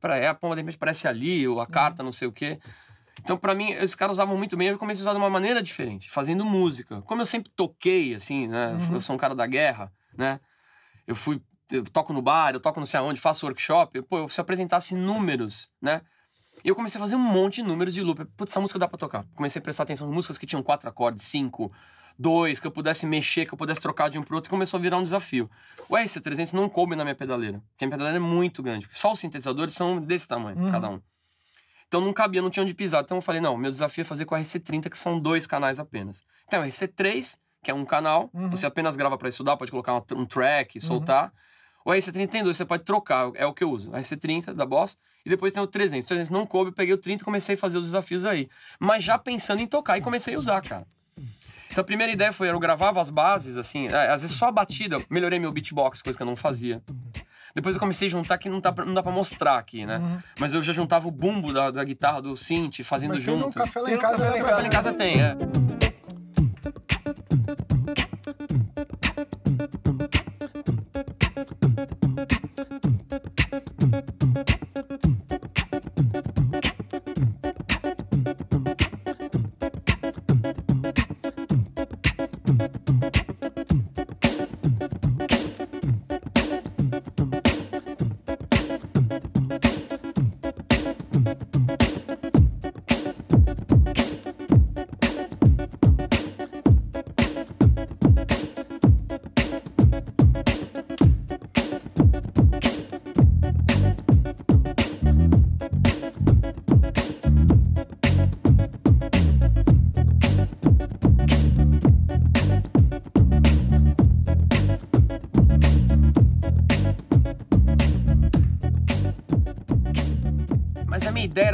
[0.00, 2.58] para é, a pomba de repente aparece ali, ou a carta, não sei o quê.
[3.22, 5.62] Então, pra mim, os caras usavam muito bem, eu comecei a usar de uma maneira
[5.62, 7.02] diferente, fazendo música.
[7.02, 8.72] Como eu sempre toquei, assim, né?
[8.72, 8.94] Uhum.
[8.94, 10.40] Eu sou um cara da guerra, né?
[11.06, 11.40] Eu fui.
[11.70, 13.98] Eu toco no bar, eu toco não sei aonde, faço workshop.
[13.98, 16.02] Eu, pô, se eu apresentasse números, né?
[16.64, 18.24] E eu comecei a fazer um monte de números de loop.
[18.36, 19.24] Putz, essa música dá pra tocar.
[19.34, 21.72] Comecei a prestar atenção em músicas que tinham quatro acordes, cinco,
[22.20, 24.80] dois, que eu pudesse mexer, que eu pudesse trocar de um pro outro, começou a
[24.82, 25.50] virar um desafio.
[25.88, 28.86] O RC300 não coube na minha pedaleira, porque a minha pedaleira é muito grande.
[28.90, 30.70] Só os sintetizadores são desse tamanho, Uhum.
[30.70, 31.00] cada um.
[31.88, 33.02] Então não cabia, não tinha onde pisar.
[33.02, 35.80] Então eu falei, não, meu desafio é fazer com a RC30, que são dois canais
[35.80, 36.22] apenas.
[36.46, 38.50] Então, o RC3, que é um canal, Uhum.
[38.50, 41.32] você apenas grava pra estudar, pode colocar um track, soltar.
[41.84, 43.90] O RC30 tem dois, você pode trocar, é o que eu uso.
[43.90, 46.04] O RC30 da Boss, e depois tem o 300.
[46.04, 48.48] O 300 não coube, eu peguei o 30 e comecei a fazer os desafios aí.
[48.78, 50.86] Mas já pensando em tocar, e comecei a usar, cara.
[51.80, 54.52] Então a primeira ideia foi, eu gravava as bases, assim, é, às vezes só a
[54.52, 56.82] batida, eu melhorei meu beatbox, coisa que eu não fazia.
[57.54, 59.96] Depois eu comecei a juntar, que não dá pra, não dá pra mostrar aqui, né?
[59.96, 60.18] Uhum.
[60.38, 63.46] Mas eu já juntava o bumbo da, da guitarra, do synth, fazendo Mas tem junto.
[63.46, 64.92] no café lá Tem em casa, Café dá lá em pra Café lá em casa
[64.92, 65.36] tem, é.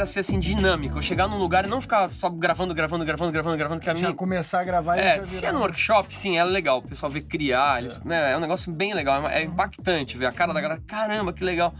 [0.07, 0.97] Ser assim, dinâmico.
[0.97, 3.93] Eu chegar num lugar e não ficar só gravando, gravando, gravando, gravando, gravando, que a
[3.93, 4.13] Já minha.
[4.13, 6.79] começar a gravar e É, se é no workshop, sim, é legal.
[6.79, 10.25] O pessoal vê criar, eles, né, é um negócio bem legal, é, é impactante ver
[10.25, 10.81] a cara da galera.
[10.87, 11.73] Caramba, que legal.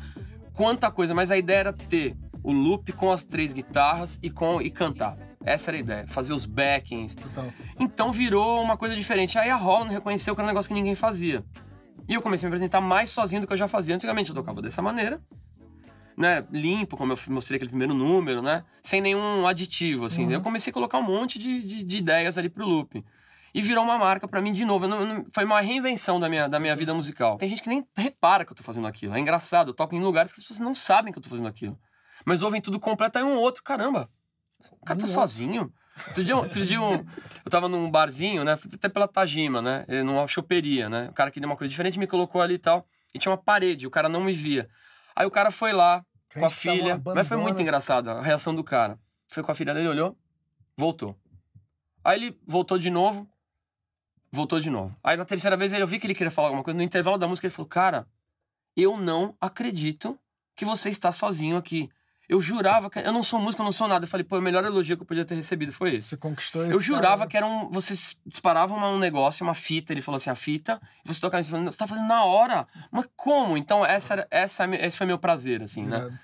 [0.54, 4.62] Quanta coisa, mas a ideia era ter o loop com as três guitarras e, com,
[4.62, 5.18] e cantar.
[5.44, 7.16] Essa era a ideia, fazer os backings.
[7.16, 7.46] Total.
[7.80, 9.38] Então virou uma coisa diferente.
[9.38, 11.44] Aí a Holland reconheceu que era um negócio que ninguém fazia.
[12.08, 13.96] E eu comecei a me apresentar mais sozinho do que eu já fazia.
[13.96, 15.22] Antigamente eu tocava dessa maneira,
[16.18, 16.46] né?
[16.52, 18.64] Limpo, como eu mostrei aquele primeiro número, né?
[18.82, 20.26] Sem nenhum aditivo, assim.
[20.26, 20.32] Uhum.
[20.32, 23.06] Eu comecei a colocar um monte de, de, de ideias ali pro loop.
[23.54, 24.88] E virou uma marca pra mim de novo.
[24.88, 27.38] Não- não- foi uma reinvenção da minha, da minha vida musical.
[27.38, 29.16] Tem gente que nem repara que eu tô fazendo aquilo.
[29.16, 29.70] É engraçado.
[29.70, 31.78] Eu toco em lugares que as pessoas não sabem que eu tô fazendo aquilo.
[32.26, 34.10] Mas ouvem tudo completo, aí um outro, caramba.
[34.82, 35.08] O cara tá outro.
[35.08, 35.72] sozinho.
[36.10, 37.04] Outro dia, outro dia um-
[37.46, 38.54] eu tava num barzinho, né?
[38.54, 39.86] Até pela Tajima, né?
[40.04, 41.08] Numa choperia, né?
[41.10, 42.86] O cara queria uma coisa diferente, me colocou ali e tal.
[43.14, 44.70] E tinha uma parede, o cara não me via.
[45.18, 47.02] Aí o cara foi lá com a filha.
[47.04, 49.00] uma Mas foi muito engraçado a reação do cara.
[49.32, 50.16] Foi com a filha dele, olhou,
[50.78, 51.18] voltou.
[52.04, 53.28] Aí ele voltou de novo,
[54.32, 54.96] voltou de novo.
[55.04, 56.78] Aí na terceira vez eu vi que ele queria falar alguma coisa.
[56.78, 58.08] No intervalo da música ele falou: Cara,
[58.76, 60.20] eu não acredito
[60.56, 61.90] que você está sozinho aqui.
[62.30, 63.00] Eu jurava que.
[63.00, 64.04] Eu não sou músico, eu não sou nada.
[64.04, 66.10] Eu falei, pô, o melhor elogio que eu podia ter recebido foi esse.
[66.10, 67.30] Você conquistou esse Eu jurava cara.
[67.30, 67.70] que era um.
[67.70, 69.94] Vocês disparavam uma- um negócio, uma fita.
[69.94, 70.82] Ele falou assim: a fita.
[71.06, 72.68] E você tocava e você falou, você tá fazendo na hora.
[72.92, 73.56] Mas como?
[73.58, 76.20] Então, essa era, essa, é esse foi meu prazer, assim, né?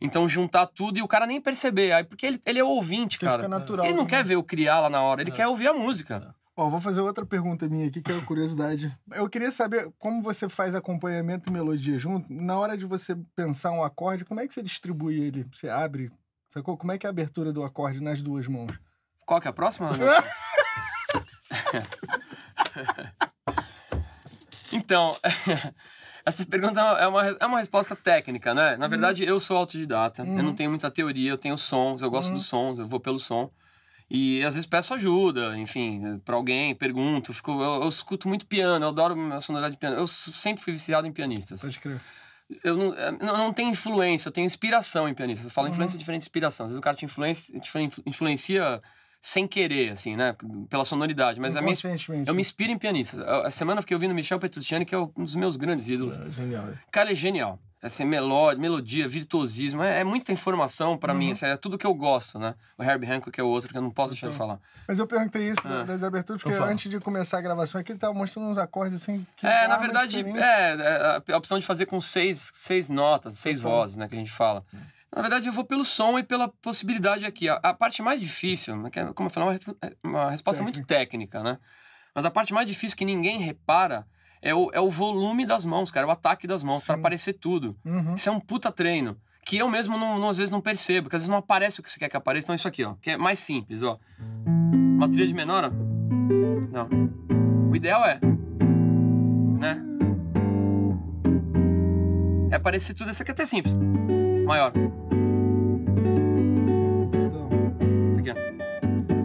[0.00, 1.92] Então, juntar tudo e o cara nem perceber.
[1.92, 3.38] Aí, porque ele, ele é ouvinte, Porque cara.
[3.44, 3.86] fica natural.
[3.86, 4.10] Ele não né?
[4.10, 5.34] quer ver eu criar lá na hora, ele É.
[5.34, 6.34] quer ouvir a música.
[6.56, 8.96] Ó, vou fazer outra pergunta minha aqui, que é uma curiosidade.
[9.12, 12.32] Eu queria saber como você faz acompanhamento e melodia junto.
[12.32, 15.44] Na hora de você pensar um acorde, como é que você distribui ele?
[15.52, 16.12] Você abre?
[16.50, 16.76] Sacou?
[16.76, 18.70] Como é que é a abertura do acorde nas duas mãos?
[19.26, 19.88] Qual que é a próxima?
[24.72, 25.16] Então,
[26.26, 28.76] essa pergunta é uma, é uma resposta técnica, né?
[28.76, 32.32] Na verdade, eu sou autodidata, eu não tenho muita teoria, eu tenho sons, eu gosto
[32.32, 33.48] dos sons, eu vou pelo som.
[34.10, 38.84] E às vezes peço ajuda, enfim, pra alguém, pergunto, fico, eu, eu escuto muito piano,
[38.84, 39.96] eu adoro a sonoridade de piano.
[39.96, 41.62] Eu sempre fui viciado em pianistas.
[41.62, 42.00] Pode crer.
[42.62, 45.46] Eu não, eu não, não tenho influência, eu tenho inspiração em pianistas.
[45.46, 46.64] Eu falo influência diferente de inspiração.
[46.64, 48.82] Às vezes o cara te influencia, te influ- influencia
[49.20, 50.36] sem querer, assim, né?
[50.68, 51.40] Pela sonoridade.
[51.40, 51.72] Mas a minha,
[52.28, 53.20] eu me inspiro em pianistas.
[53.20, 56.18] A a semana eu fiquei ouvindo Michel Petrucciani, que é um dos meus grandes ídolos.
[56.18, 56.68] É, genial.
[56.92, 57.58] Cara, é genial.
[57.86, 61.32] Assim, melódia, melodia, virtuosismo, é, é muita informação pra mim.
[61.32, 62.54] assim, é tudo que eu gosto, né?
[62.78, 64.58] O Herbie Hancock é o outro que eu não posso deixar de falar.
[64.88, 65.84] Mas eu perguntei isso da- Ah.
[65.84, 66.72] das aberturas, porque Então fala.
[66.72, 69.26] antes de começar a gravação aqui, ele tava mostrando uns acordes assim.
[69.36, 73.58] Que É, na verdade, é, é, a opção de fazer com seis, seis notas, seis
[73.60, 73.70] Então.
[73.70, 74.64] vozes, né, que a gente fala.
[75.14, 77.48] Na verdade, eu vou pelo som e pela possibilidade aqui.
[77.50, 80.62] A, a parte mais difícil, né, é, como eu falei, é uma, é uma resposta
[80.62, 81.58] muito técnica, né?
[82.14, 84.06] Mas a parte mais difícil que ninguém repara
[84.46, 87.00] é o, é o volume das mãos, cara, é o ataque das mãos, pra Sim.
[87.00, 87.74] aparecer tudo.
[87.84, 88.14] Uhum.
[88.14, 89.16] Isso é um puta treino.
[89.46, 91.82] Que eu mesmo, não, não- às vezes, não percebo, porque às vezes não aparece o
[91.82, 92.46] que você quer que apareça.
[92.46, 93.98] Então, isso aqui, ó, que é mais simples, ó.
[94.98, 95.70] Uma tríade menor, ó.
[95.70, 96.88] Não.
[97.70, 98.18] O ideal é.
[99.58, 99.82] Né?
[102.50, 103.10] É aparecer tudo.
[103.10, 103.74] Esse aqui é até simples.
[104.46, 104.72] Maior.
[107.12, 107.48] Então,
[108.18, 108.34] Aqui, ó.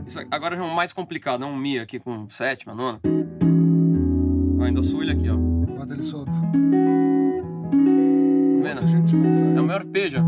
[0.08, 3.00] Isso agora é um mais complicado, é um Mi aqui com sétima, nona.
[4.60, 5.36] Ó, ainda sou ele aqui, ó.
[5.38, 6.32] bota ele solto.
[8.62, 8.88] vendo?
[8.88, 9.46] Jeito de pensar.
[9.58, 9.86] É o maior
[10.18, 10.22] ó.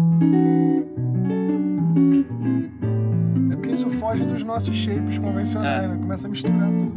[3.51, 5.87] É porque isso foge dos nossos shapes convencionais, É.
[5.87, 5.97] né?
[5.97, 6.93] Começa a misturar tudo.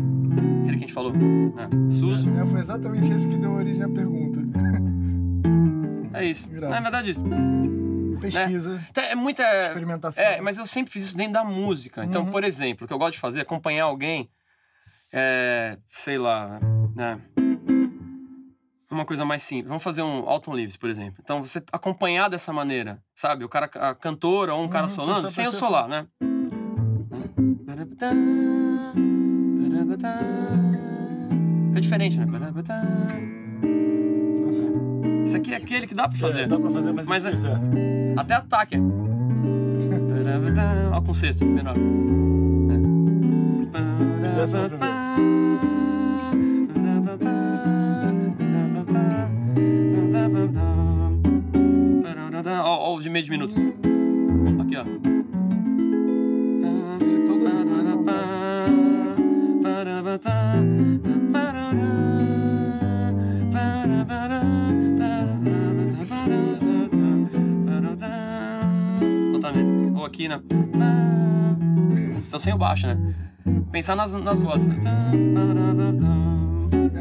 [0.62, 1.12] Aquele que a gente falou.
[1.12, 1.68] Né?
[1.90, 2.26] Sus.
[2.26, 4.40] É, foi exatamente esse que deu origem à pergunta.
[6.14, 6.48] É isso.
[6.50, 6.72] Irado.
[6.72, 7.20] Na verdade, isso.
[8.20, 9.42] Pesquisa, Então, É muita.
[9.66, 10.24] experimentação.
[10.24, 12.04] É, mas eu sempre fiz isso dentro da música.
[12.04, 12.30] Então, Uhum.
[12.30, 14.30] por exemplo, o que eu gosto de fazer é acompanhar alguém,
[15.12, 16.58] é, sei lá,
[16.94, 17.20] né?
[18.90, 19.68] Uma coisa mais simples.
[19.68, 21.16] Vamos fazer um Alton Leaves, por exemplo.
[21.22, 23.44] Então, você acompanhar dessa maneira, sabe?
[23.44, 26.06] O cara, a cantora ou um cara Uhum, solando, sem o solar, né?
[31.74, 32.26] É diferente, né?
[35.24, 36.42] Isso aqui é aquele que dá pra fazer.
[36.42, 38.14] É, dá pra fazer, mas, Mas é- difícil, é.
[38.16, 38.76] Até ataque.
[40.92, 41.74] Ó, com sexto, menor.
[41.76, 41.80] É
[53.14, 53.54] meio de minuto.
[54.60, 54.84] Aqui, ó.
[69.32, 69.92] Não tá nele.
[69.94, 70.42] Ou aqui, né?
[72.14, 72.98] Vocês estão sem o baixo, né?
[73.70, 74.66] Pensar nas, nas vozes.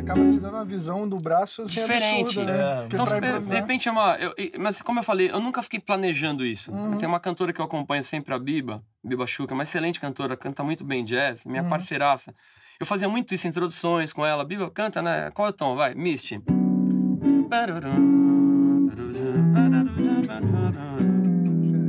[0.04, 2.22] Acaba te dando uma visão do braço assim, Diferente.
[2.40, 2.60] absurda, né?
[2.60, 2.82] É.
[2.82, 4.16] Porque Então, pra de de improvisar- repente é uma.
[4.18, 6.72] eu- mas como eu falei, eu nunca fiquei planejando isso.
[6.74, 6.98] Uhum.
[6.98, 10.64] Tem uma cantora que eu acompanho sempre, a Biba, Biba Chuca, uma excelente cantora, canta
[10.64, 11.70] muito bem jazz, minha Uhum.
[11.70, 12.34] parceiraça.
[12.80, 14.44] Eu fazia muito isso, introduções com ela.
[14.44, 15.32] Biba, canta, né?
[15.32, 15.76] Qual é o tom?
[15.76, 16.42] Vai, Misty.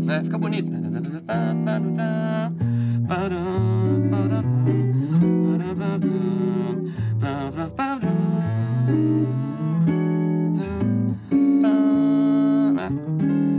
[0.06, 0.22] Né?
[0.22, 0.70] Fica bonito.
[0.70, 0.80] Né?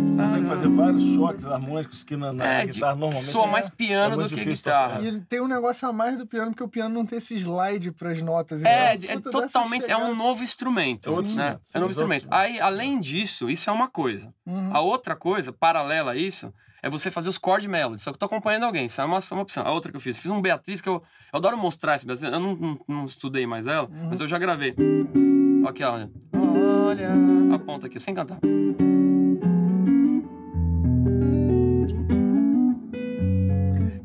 [0.04, 3.52] Você consegue fazer vários choques harmônicos que na, na É, de- guitarra normalmente soa é-
[3.52, 5.02] mais piano é do que guitarra.
[5.02, 7.36] E ele tem um negócio a mais do piano, porque o piano não tem esse
[7.36, 8.64] slide pras notas.
[8.64, 9.90] É, de- é totalmente.
[9.90, 11.10] É um novo instrumento.
[11.10, 11.58] É outro né?
[11.58, 12.28] instrumento, É um novo sim, outro instrumento.
[12.32, 14.34] Aí, além disso, isso é uma coisa.
[14.46, 14.70] Uhum.
[14.74, 18.02] A outra coisa, paralela a isso, é você fazer os chord melodies.
[18.04, 19.66] Só que eu tô acompanhando alguém, isso é uma, uma opção.
[19.66, 21.02] A outra que eu fiz, fiz um Beatriz que eu,
[21.34, 22.32] eu adoro mostrar esse Beatriz.
[22.32, 24.10] Eu não, não, não estudei mais ela, Uhum.
[24.10, 24.76] mas eu já gravei.
[25.68, 25.84] Aqui.
[25.84, 26.09] Olha.
[26.34, 27.09] Olha.
[27.53, 28.39] A ponta aqui, sem cantar.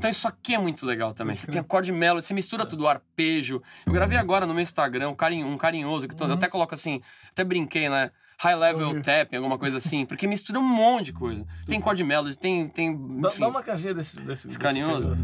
[0.01, 1.37] Então isso aqui é muito legal também.
[1.37, 3.63] Você tem acorde melody, você mistura tudo, arpejo.
[3.85, 6.75] Eu gravei agora no meu Instagram um, carinho, um carinhoso, que todo, eu até coloco
[6.75, 8.11] assim, até brinquei, né?
[8.39, 9.03] High level vi.
[9.03, 11.47] tapping, alguma coisa assim, porque mistura um monte de coisa.
[11.67, 12.67] Tem chord melody, tem.
[12.67, 13.41] tem Dá, enfim.
[13.41, 15.15] dá uma canjinha desse, desse, desse carinhoso?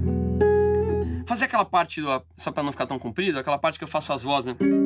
[1.26, 4.12] Fazer aquela parte, do, só pra não ficar tão comprido, aquela parte que eu faço
[4.12, 4.85] as vozes, né?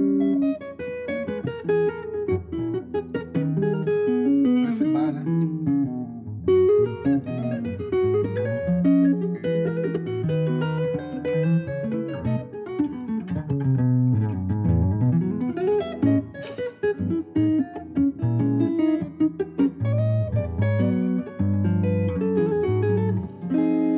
[4.66, 5.22] Esse bar, né?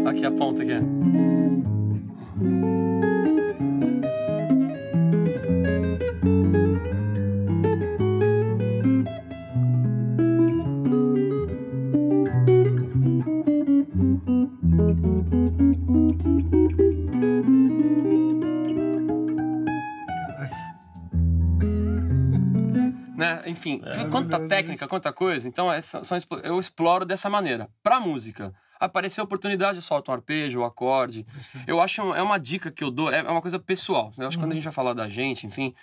[0.04, 0.91] Aqui a ponta aqui.
[23.90, 25.48] Você vê quanta Maravilhoso técnica, quanta coisa.
[25.48, 26.02] Então, é, são,
[26.42, 27.68] eu exploro dessa maneira.
[27.82, 31.26] Pra música, apareceu a oportunidade, eu solto um arpejo, o acorde.
[31.66, 34.12] Eu acho, um- é uma dica que eu dou, é uma coisa pessoal.
[34.18, 35.74] Eu acho que quando a gente vai falar da gente, enfim,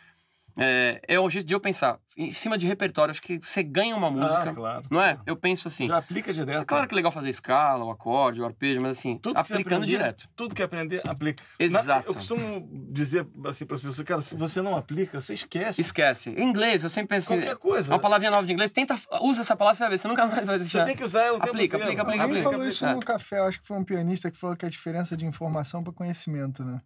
[0.59, 1.97] é, é o jeito de eu pensar.
[2.17, 4.83] Em cima de repertório, acho que você ganha uma música, Ah, claro.
[4.91, 5.17] não é?
[5.25, 5.87] Eu penso assim.
[5.87, 6.61] Já aplica direto.
[6.63, 9.47] É claro que é legal fazer escala, o acorde, o arpejo, mas assim, Tudo que
[9.47, 10.27] você aplicando aprender, direto.
[10.35, 11.41] Tudo que aprender, aplica.
[11.57, 12.09] Na- Exato.
[12.09, 15.79] eu costumo dizer assim para as pessoas, cara, se você não aplica, você esquece.
[15.79, 16.31] Esquece.
[16.31, 17.93] Em inglês, eu sempre penso assim, Qualquer coisa.
[17.93, 20.45] uma palavrinha nova de inglês, tenta, usa essa palavra, você vai ver, você nunca mais
[20.45, 20.85] vai Você deixar.
[20.85, 21.83] tem que usar ela o tempo Aplica, inteiro.
[21.85, 22.51] aplica, aplica, Alguém aplica.
[22.51, 22.93] falou isso É.
[22.93, 25.93] no café, acho que foi um pianista que falou que a diferença de informação para
[25.93, 26.81] conhecimento, né?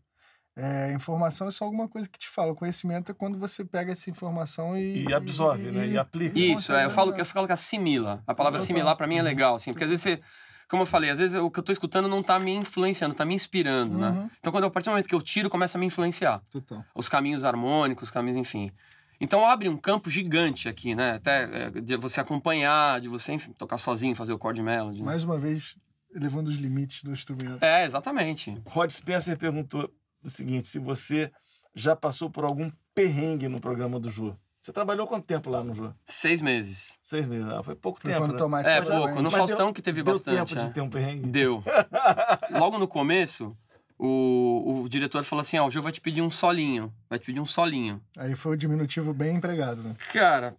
[0.56, 2.52] É, informação é só alguma coisa que te fala.
[2.52, 5.06] O conhecimento é quando você pega essa informação e.
[5.08, 5.88] E absorve, né?
[5.88, 6.38] E aplica.
[6.38, 8.24] Isso, é, eu falo, que- que eu falo que assimila.
[8.28, 10.22] A palavra assimilar pra mim é legal, assim, porque às vezes você,
[10.70, 13.26] como eu falei, às vezes o que eu tô escutando não tá me influenciando, tá
[13.26, 14.10] me inspirando, né?
[14.10, 14.30] Uhum.
[14.40, 16.40] Então quando a partir do momento que eu tiro, começa a me influenciar.
[16.52, 16.86] Total.
[16.94, 18.72] Os caminhos harmônicos, os caminhos, enfim.
[19.20, 21.14] Então abre um campo gigante aqui, né?
[21.14, 25.00] Até é, de você acompanhar, de você, enfim, tocar sozinho, fazer o chord melody.
[25.00, 25.06] né?
[25.06, 25.76] Mais uma vez,
[26.14, 27.64] elevando os limites do instrumento.
[27.64, 28.56] É, exatamente.
[28.68, 29.90] Rod Spencer perguntou
[30.24, 31.32] o seguinte: se você
[31.76, 34.34] já passou por algum perrengue no programa do Jô.
[34.62, 35.92] Você trabalhou quanto tempo lá no Jô?
[36.06, 36.98] Seis meses.
[37.04, 37.46] Seis meses.
[37.50, 38.24] Ah, foi pouco Foi tempo.
[38.24, 38.38] quando né?
[38.38, 39.16] Tomate É, pouco.
[39.16, 40.50] No Mas Faustão deu- que teve Deu bastante.
[40.56, 40.68] tempo é.
[40.68, 41.28] de ter um perrengue?
[41.28, 41.62] Deu.
[42.52, 43.58] Logo no começo,
[43.98, 46.94] o, o diretor falou assim: Ó, o Jô vai te pedir um solinho.
[47.10, 48.02] Vai te pedir um solinho.
[48.18, 49.96] Aí foi o diminutivo bem empregado, né?
[50.14, 50.56] Cara,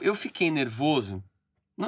[0.00, 1.22] eu fiquei nervoso.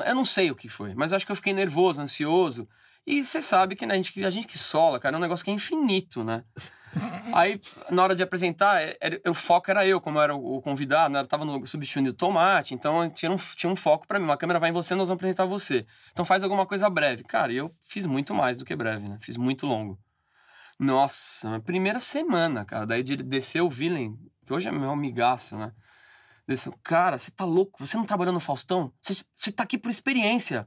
[0.07, 2.67] Eu não sei o que foi, mas acho que eu fiquei nervoso, ansioso.
[3.07, 5.45] E você sabe que né, a, gente, a gente que sola, cara, é um negócio
[5.45, 6.43] que é infinito, né?
[7.35, 7.61] Aí,
[7.91, 11.21] na hora de apresentar, é- era- o foco era eu, como era o convidado, né?
[11.21, 14.25] Eu tava no, substituindo tomate, então tinha um, tinha um foco pra mim.
[14.25, 15.87] Uma câmera vai em você, nós vamos apresentar você.
[16.13, 17.25] Então faz alguma coisa breve.
[17.25, 19.19] Cara, eu fiz muito mais do que breve, né?
[19.21, 19.99] Fiz muito longo.
[20.79, 22.87] Nossa, primeira semana, cara.
[22.87, 25.73] Daí desceu o Villain, que hoje é meu amigaço, né?
[26.47, 27.85] Desceu, cara, você tá louco?
[27.87, 28.93] Você não trabalhou no Faustão?
[29.01, 30.67] Você, você tá aqui por experiência.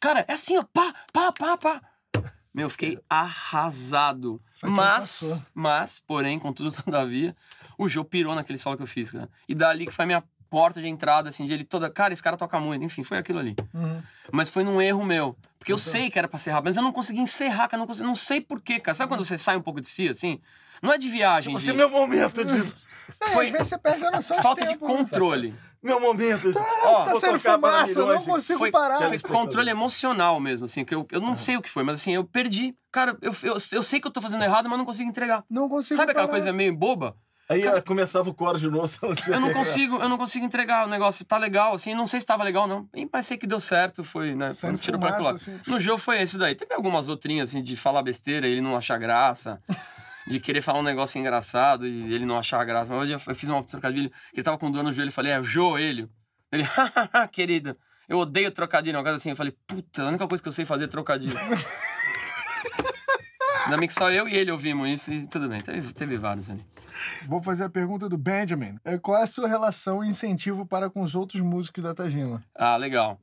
[0.00, 1.82] Cara, é assim, ó, pá, pá, pá, pá.
[2.54, 4.40] Meu, eu fiquei arrasado.
[4.62, 7.36] Mas, mas, porém, contudo, todavia,
[7.76, 9.28] o Jô pirou naquele solo que eu fiz, cara.
[9.48, 11.88] E dali que foi a minha porta de entrada, assim, de ele toda.
[11.90, 12.84] Cara, esse cara toca muito.
[12.84, 13.54] Enfim, foi aquilo ali.
[13.74, 14.02] Uhum.
[14.32, 15.36] Mas foi num erro meu.
[15.58, 15.92] Porque eu Então.
[15.92, 17.78] sei que era pra ser rápido, mas eu não consegui encerrar, cara.
[17.80, 18.94] Não, consegui, não sei porquê, cara.
[18.94, 20.40] Sabe quando você sai um pouco de si, assim?
[20.82, 21.70] Não é de viagem, Esse de...
[21.70, 22.54] é meu momento de.
[23.20, 24.96] É, Foi às vezes você perde a noção falta de tempo, né?
[24.96, 25.54] controle.
[25.80, 26.50] Meu momento.
[26.50, 29.06] de- Ó, Tá saindo fumaça, eu não de- consigo foi, parar.
[29.06, 32.10] foi controle emocional mesmo, assim, que eu, eu não sei o que foi, mas assim,
[32.16, 32.74] eu perdi.
[32.90, 35.44] Cara, eu, eu, eu sei que eu tô fazendo errado, mas não consigo entregar.
[35.48, 36.36] Não consigo Sabe aquela parar.
[36.36, 37.16] coisa meio boba?
[37.48, 38.88] Aí Cara- começava o coro de novo.
[39.28, 41.24] Eu não consigo, eu não consigo entregar o negócio.
[41.24, 42.88] Tá legal, assim, não sei se tava legal, não.
[42.94, 44.46] E, Mas sei que deu certo, foi, né?
[44.46, 45.34] Foi um Saindo tiro pra fumaça, colar.
[45.34, 45.70] assim.
[45.70, 46.54] No jogo foi isso daí.
[46.56, 49.60] Teve algumas outrinhas, assim, de falar besteira e ele não achar graça.
[50.28, 52.92] De querer falar um negócio engraçado e ele não achar graça.
[52.92, 55.12] Mas hoje eu eu fiz uma trocadilho, que ele tava com dor no joelho, eu
[55.12, 56.10] falei, é o joelho.
[56.50, 57.76] Ele, hahaha, querido,
[58.08, 58.96] eu odeio trocadilho.
[58.98, 61.32] Uma coisa assim, eu falei, puta, a única coisa que eu sei fazer é trocadilho.
[63.66, 65.60] Ainda bem que só eu e ele ouvimos isso e tudo bem.
[65.60, 66.64] Teve, teve vários ali.
[67.26, 68.78] Vou fazer a pergunta do Benjamin.
[68.84, 72.42] É, Qual é a sua relação e incentivo para com os outros músicos da Tajima?
[72.54, 73.20] Ah, legal.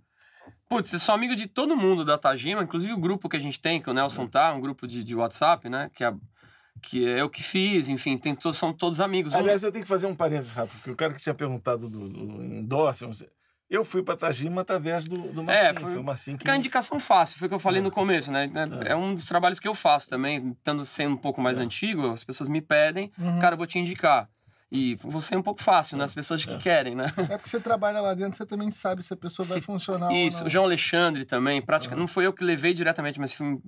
[0.67, 3.59] Putz, eu sou amigo de todo mundo da Tajima, inclusive o grupo que a gente
[3.59, 5.89] tem, que o Nelson tá, um grupo de, de WhatsApp, né?
[5.93, 6.13] Que é,
[6.81, 9.33] que é eu que fiz, enfim, tem são todos amigos.
[9.33, 12.09] Aliás, eu tenho que fazer um parênteses rápido, porque o cara que tinha perguntado do,
[12.09, 13.29] do não sei,
[13.76, 15.69] eu fui para Tajima através do, do Marcinho.
[15.69, 16.43] É, foi- foi o Marcinho que...
[16.43, 18.49] Aquela indicação fácil, foi o que eu falei no começo, né?
[18.86, 18.91] É.
[18.91, 18.95] É.
[18.95, 22.49] um dos trabalhos que eu faço também, estando sendo um pouco mais antigo, as pessoas
[22.49, 23.39] me pedem, Uhum.
[23.39, 24.30] cara, eu vou te indicar.
[24.76, 26.03] E você é um pouco fácil, né?
[26.03, 27.05] As pessoas que querem, né?
[27.30, 30.11] É porque você trabalha lá dentro, você também sabe se a pessoa vai Se- funcionar
[30.11, 30.49] Isso, ou o.
[30.49, 33.59] João Alexandre também, prática, não foi eu que levei diretamente, mas foi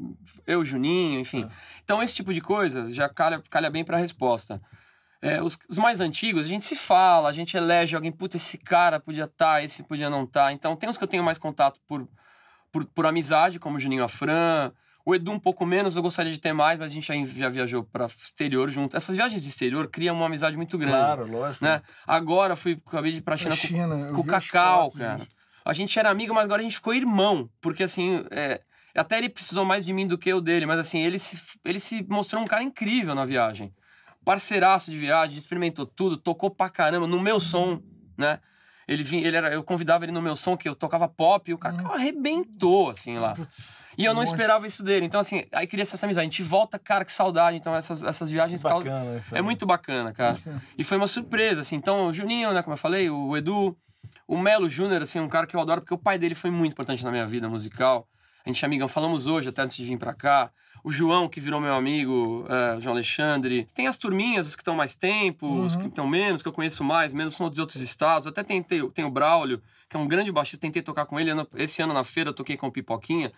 [0.47, 1.47] eu, Juninho, enfim.
[1.83, 4.59] Então esse tipo de coisa já calha, calha bem para a resposta.
[5.25, 8.57] É, os, os mais antigos, a gente se fala, a gente elege alguém, puta, esse
[8.59, 10.51] cara podia estar, esse podia não estar.
[10.51, 12.07] Então tem uns que eu tenho mais contato por,
[12.71, 14.71] por, por amizade, como o Juninho Afran.
[15.03, 17.07] O Edu um pouco menos, eu gostaria de ter mais, mas a gente
[17.37, 18.97] já, viajou para exterior junto.
[18.97, 20.97] Essas viagens de exterior criam uma amizade muito grande.
[20.97, 21.63] Claro, lógico.
[21.63, 21.81] Né?
[22.07, 24.99] Agora fui, acabei de ir pra Pra China, com- China, eu com o Cacau, fotos,
[24.99, 25.17] cara.
[25.19, 25.29] gente.
[25.63, 27.49] A gente era amigo, mas agora a gente ficou irmão.
[27.61, 28.61] Porque, assim, é,
[28.95, 30.65] até ele precisou mais de mim do que eu dele.
[30.67, 33.73] Mas, assim, ele se, ele se mostrou um cara incrível na viagem.
[34.25, 37.79] Parceiraço de viagem, experimentou tudo, tocou pra caramba no meu som,
[38.17, 38.39] né?
[38.87, 41.53] Ele vinha, ele era, eu convidava ele no meu som, que eu tocava pop, e
[41.53, 43.33] o Cacau arrebentou, assim, lá.
[43.33, 44.35] Putz, E eu não monstro.
[44.37, 45.05] esperava isso dele.
[45.07, 46.21] Então, assim, aí queria essa amizade.
[46.27, 47.57] A gente volta, cara, que saudade.
[47.57, 49.17] Então, essas, essas viagens causam- Bacana.
[49.17, 50.37] isso é muito bacana, cara.
[50.77, 51.75] E foi uma surpresa, assim.
[51.75, 53.75] Então, o Juninho, né, como eu falei, o Edu,
[54.27, 56.73] o Melo Júnior, assim, um cara que eu adoro, porque o pai dele foi muito
[56.73, 58.07] importante na minha vida musical.
[58.45, 60.51] A gente é amigão, falamos hoje até antes de vir pra cá.
[60.85, 63.65] O João, que virou meu amigo, é, João Alexandre.
[63.73, 65.81] Tem as turminhas, os que estão mais tempo, os Uhum.
[65.81, 68.27] que estão menos, que eu conheço mais, menos são de outros estados.
[68.27, 71.31] Até tentei, tem o Braulio, que é um grande baixista, tentei tocar com ele.
[71.55, 73.31] Esse ano na feira eu toquei com o Pipoquinha,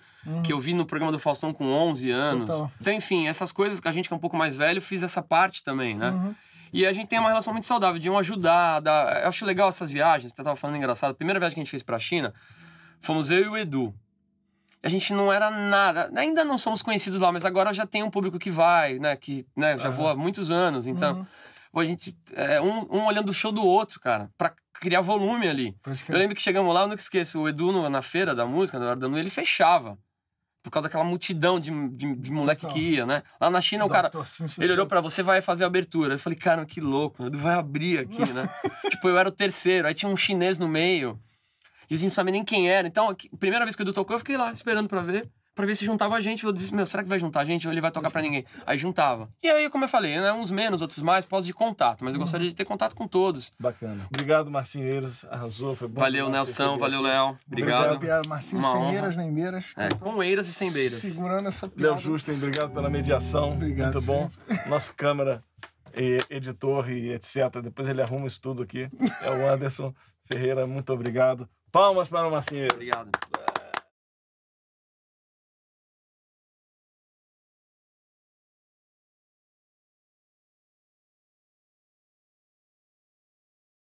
[0.44, 2.50] que eu vi no programa do Faustão com 11 anos.
[2.50, 2.72] Total.
[2.82, 5.22] Então, enfim, essas coisas que a gente que é um pouco mais velho, fiz essa
[5.22, 6.10] parte também, né?
[6.10, 6.36] Uhum.
[6.74, 8.82] E a gente tem uma relação muito saudável de um ajudar.
[8.82, 9.22] Da...
[9.24, 10.34] Eu acho legal essas viagens.
[10.34, 11.12] Você tava falando engraçado.
[11.12, 12.34] A primeira viagem que a gente fez pra China,
[13.00, 13.94] fomos eu e o Edu.
[14.88, 16.10] A gente não era nada.
[16.16, 19.16] Ainda não somos conhecidos lá, mas agora já tem um público que vai, né?
[19.16, 19.98] Que né, já Aham.
[19.98, 20.88] voa há muitos anos.
[20.88, 21.26] Então, Uhum.
[21.72, 22.16] pô, a gente.
[22.34, 25.76] É, um, um olhando o show do outro, cara, pra criar volume ali.
[25.84, 28.46] Pode Eu lembro que chegamos lá, eu nunca esqueço, o Edu no- na feira da
[28.46, 29.98] música, na hora da noite, ele fechava.
[30.64, 32.76] Por causa daquela multidão de, de, de moleque Total.
[32.76, 33.24] que ia, né?
[33.40, 34.12] Lá na China, o cara.
[34.60, 36.16] Ele olhou pra você, vai fazer a abertura.
[36.16, 38.50] Eu falei, cara, que louco, vai abrir aqui, né?
[38.90, 41.18] tipo, eu era o terceiro, aí tinha um chinês no meio.
[41.90, 42.88] E a gente não sabia nem quem era.
[42.88, 45.28] Então, aqui- primeira vez que o Edu tocou, eu fiquei lá esperando pra ver.
[45.56, 46.44] Pra ver se juntava a gente.
[46.44, 48.46] Eu disse, meu, será que vai juntar a gente ou ele vai tocar pra ninguém?
[48.64, 49.28] Aí juntava.
[49.42, 52.04] E aí, como eu falei, né, uns menos, outros mais, posso de contato.
[52.06, 53.52] Mas eu gostaria de ter contato com todos.
[53.60, 54.06] Bacana.
[54.14, 55.26] Obrigado, Marcinho Eiras.
[55.32, 56.00] Arrasou, foi bom.
[56.00, 56.78] Valeu, Nelson.
[56.78, 57.02] Valeu.
[57.02, 57.36] Léo.
[57.48, 58.00] Obrigado.
[58.00, 58.94] Piada, Marcinho, Uma sem honra.
[58.94, 59.74] eiras nem beiras.
[59.76, 61.00] É, com eiras e sem beiras.
[61.00, 61.94] Segurando essa piada.
[61.94, 63.54] Léo Justen, obrigado pela mediação.
[63.54, 64.30] Obrigado, Muito bom.
[64.68, 65.42] Nosso câmera,
[65.96, 67.62] e editor e etc.
[67.64, 68.88] Depois ele arruma isso tudo aqui.
[69.24, 69.92] É o Anderson
[70.24, 71.50] Ferreira, muito obrigado.
[71.78, 72.68] Palmas para o Marcinho.
[72.74, 73.12] Obrigado.